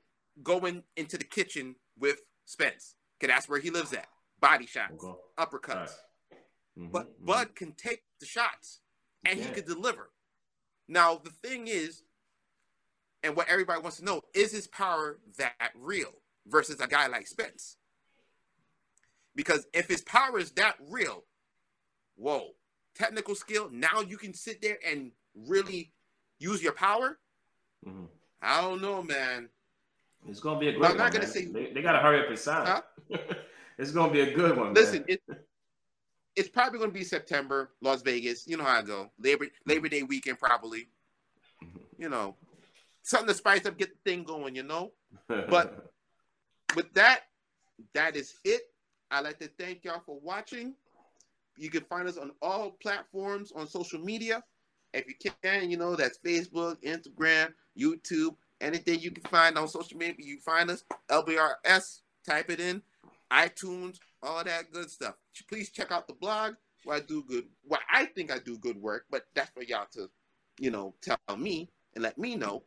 go 0.44 0.66
in 0.66 0.84
into 0.96 1.18
the 1.18 1.24
kitchen 1.24 1.76
with 1.98 2.22
Spence. 2.46 2.96
Cause 3.20 3.28
that's 3.30 3.50
where 3.50 3.60
he 3.60 3.70
lives 3.70 3.94
at. 3.94 4.08
Body 4.40 4.66
shots, 4.68 4.94
Okay. 5.04 5.20
uppercuts. 5.38 5.76
Right. 6.32 6.40
Mhm, 6.78 6.92
But 6.92 7.08
mhm. 7.22 7.26
Bud 7.26 7.56
can 7.56 7.74
take 7.74 8.04
the 8.20 8.26
shots 8.26 8.82
and 9.26 9.40
he 9.40 9.46
can. 9.46 9.56
can 9.56 9.66
deliver. 9.66 10.12
Now 10.88 11.16
the 11.18 11.32
thing 11.32 11.68
is, 11.68 12.04
and 13.24 13.36
what 13.36 13.48
everybody 13.48 13.82
wants 13.82 13.98
to 13.98 14.04
know 14.06 14.24
is 14.34 14.52
his 14.52 14.68
power 14.68 15.20
that 15.38 15.72
real 15.76 16.14
versus 16.48 16.80
a 16.80 16.88
guy 16.88 17.08
like 17.08 17.28
Spence? 17.28 17.78
Because 19.36 19.68
if 19.74 19.88
his 19.88 20.02
power 20.02 20.40
is 20.40 20.52
that 20.52 20.76
real, 20.90 21.24
whoa, 22.16 22.50
technical 22.96 23.36
skill. 23.36 23.70
Now 23.72 24.02
you 24.02 24.18
can 24.18 24.34
sit 24.34 24.62
there 24.62 24.78
and 24.88 25.12
really 25.36 25.92
use 26.40 26.64
your 26.64 26.74
power. 26.74 27.20
Mhm. 27.86 28.08
I 28.42 28.62
don't 28.62 28.82
know, 28.82 29.04
man. 29.04 29.50
It's 30.28 30.40
gonna 30.40 30.60
be 30.60 30.70
a 30.70 30.74
I'm 30.74 30.80
not 30.82 30.90
one. 30.98 30.98
gonna 30.98 31.20
man. 31.20 31.28
say- 31.28 31.46
they, 31.46 31.72
they 31.74 31.82
gotta 31.82 32.00
hurry 32.00 32.22
up 32.22 32.30
and 32.30 32.40
sign. 32.40 32.66
Huh? 32.66 32.82
it's 33.78 33.92
gonna 33.92 34.12
be 34.12 34.22
a 34.22 34.34
good 34.36 34.58
one. 34.58 34.74
Listen, 34.74 35.06
it, 35.08 35.22
it's 36.36 36.50
probably 36.50 36.78
going 36.78 36.92
to 36.92 36.94
be 36.94 37.04
September, 37.04 37.72
Las 37.82 38.04
Vegas. 38.04 38.46
You 38.48 38.58
know 38.58 38.64
how 38.64 38.78
I 38.78 38.82
go. 38.84 39.12
Labor 39.20 39.48
Labor 39.66 39.90
Day 39.90 40.04
weekend, 40.04 40.38
probably. 40.40 40.88
Mhm. 41.64 41.80
You 41.98 42.10
know, 42.10 42.36
something 43.04 43.28
to 43.30 43.34
spice 43.34 43.66
up, 43.66 43.78
get 43.78 43.90
the 43.90 44.10
thing 44.10 44.24
going. 44.24 44.56
You 44.56 44.64
know. 44.64 44.92
but- 45.28 45.94
With 46.76 46.94
that, 46.94 47.22
that 47.94 48.16
is 48.16 48.36
it. 48.44 48.62
I'd 49.10 49.24
like 49.24 49.40
to 49.40 49.50
thank 49.60 49.84
y'all 49.84 50.02
for 50.06 50.20
watching. 50.20 50.74
You 51.58 51.70
can 51.70 51.84
find 51.86 52.08
us 52.08 52.18
on 52.18 52.32
all 52.42 52.72
platforms 52.82 53.52
on 53.56 53.68
social 53.68 54.00
media. 54.00 54.44
If 54.94 55.08
you 55.08 55.32
can, 55.44 55.70
you 55.70 55.78
know, 55.78 55.96
that's 55.96 56.20
Facebook, 56.20 56.78
Instagram, 56.84 57.54
YouTube, 57.78 58.36
anything 58.62 59.00
you 59.00 59.12
can 59.12 59.24
find 59.24 59.58
on 59.58 59.68
social 59.68 59.98
media. 59.98 60.16
You 60.20 60.40
find 60.40 60.70
us, 60.70 60.84
LBRS, 61.10 62.02
type 62.28 62.50
it 62.50 62.60
in, 62.60 62.82
iTunes, 63.32 63.98
all 64.22 64.44
that 64.44 64.72
good 64.72 64.90
stuff. 64.90 65.16
Please 65.50 65.70
check 65.70 65.92
out 65.92 66.08
the 66.08 66.14
blog 66.14 66.56
where 66.84 66.98
I 66.98 67.00
do 67.02 67.24
good, 67.24 67.46
where 67.64 67.82
I 67.92 68.06
think 68.06 68.32
I 68.32 68.40
do 68.40 68.58
good 68.58 68.82
work, 68.82 69.06
but 69.10 69.26
that's 69.34 69.50
for 69.52 69.64
y'all 69.64 69.88
to, 69.94 70.10
you 70.60 70.72
know, 70.72 70.94
tell 71.02 71.18
me 71.38 71.70
and 71.94 72.04
let 72.04 72.18
me 72.18 72.36
know. 72.36 72.64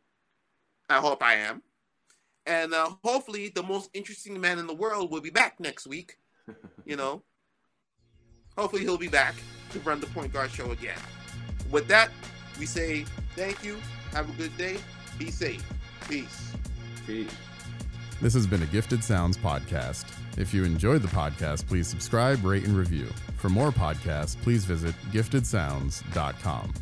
I 0.89 0.97
hope 0.97 1.23
I 1.23 1.35
am. 1.35 1.61
And 2.45 2.73
uh, 2.73 2.91
hopefully, 3.03 3.49
the 3.49 3.63
most 3.63 3.89
interesting 3.93 4.39
man 4.39 4.59
in 4.59 4.67
the 4.67 4.73
world 4.73 5.11
will 5.11 5.21
be 5.21 5.29
back 5.29 5.59
next 5.59 5.87
week. 5.87 6.17
You 6.83 6.95
know, 6.95 7.21
hopefully, 8.57 8.81
he'll 8.81 8.97
be 8.97 9.07
back 9.07 9.35
to 9.71 9.79
run 9.81 9.99
the 9.99 10.07
Point 10.07 10.33
Guard 10.33 10.49
Show 10.49 10.71
again. 10.71 10.97
With 11.69 11.87
that, 11.87 12.09
we 12.59 12.65
say 12.65 13.05
thank 13.35 13.63
you. 13.63 13.77
Have 14.13 14.27
a 14.27 14.33
good 14.33 14.57
day. 14.57 14.77
Be 15.17 15.29
safe. 15.29 15.63
Peace. 16.09 16.53
Peace. 17.05 17.29
This 18.21 18.33
has 18.33 18.45
been 18.45 18.61
a 18.63 18.65
Gifted 18.65 19.03
Sounds 19.03 19.37
podcast. 19.37 20.05
If 20.37 20.53
you 20.53 20.63
enjoyed 20.63 21.01
the 21.01 21.07
podcast, 21.07 21.67
please 21.67 21.87
subscribe, 21.87 22.43
rate, 22.43 22.65
and 22.65 22.75
review. 22.75 23.07
For 23.37 23.49
more 23.49 23.71
podcasts, 23.71 24.35
please 24.41 24.65
visit 24.65 24.95
giftedsounds.com. 25.11 26.73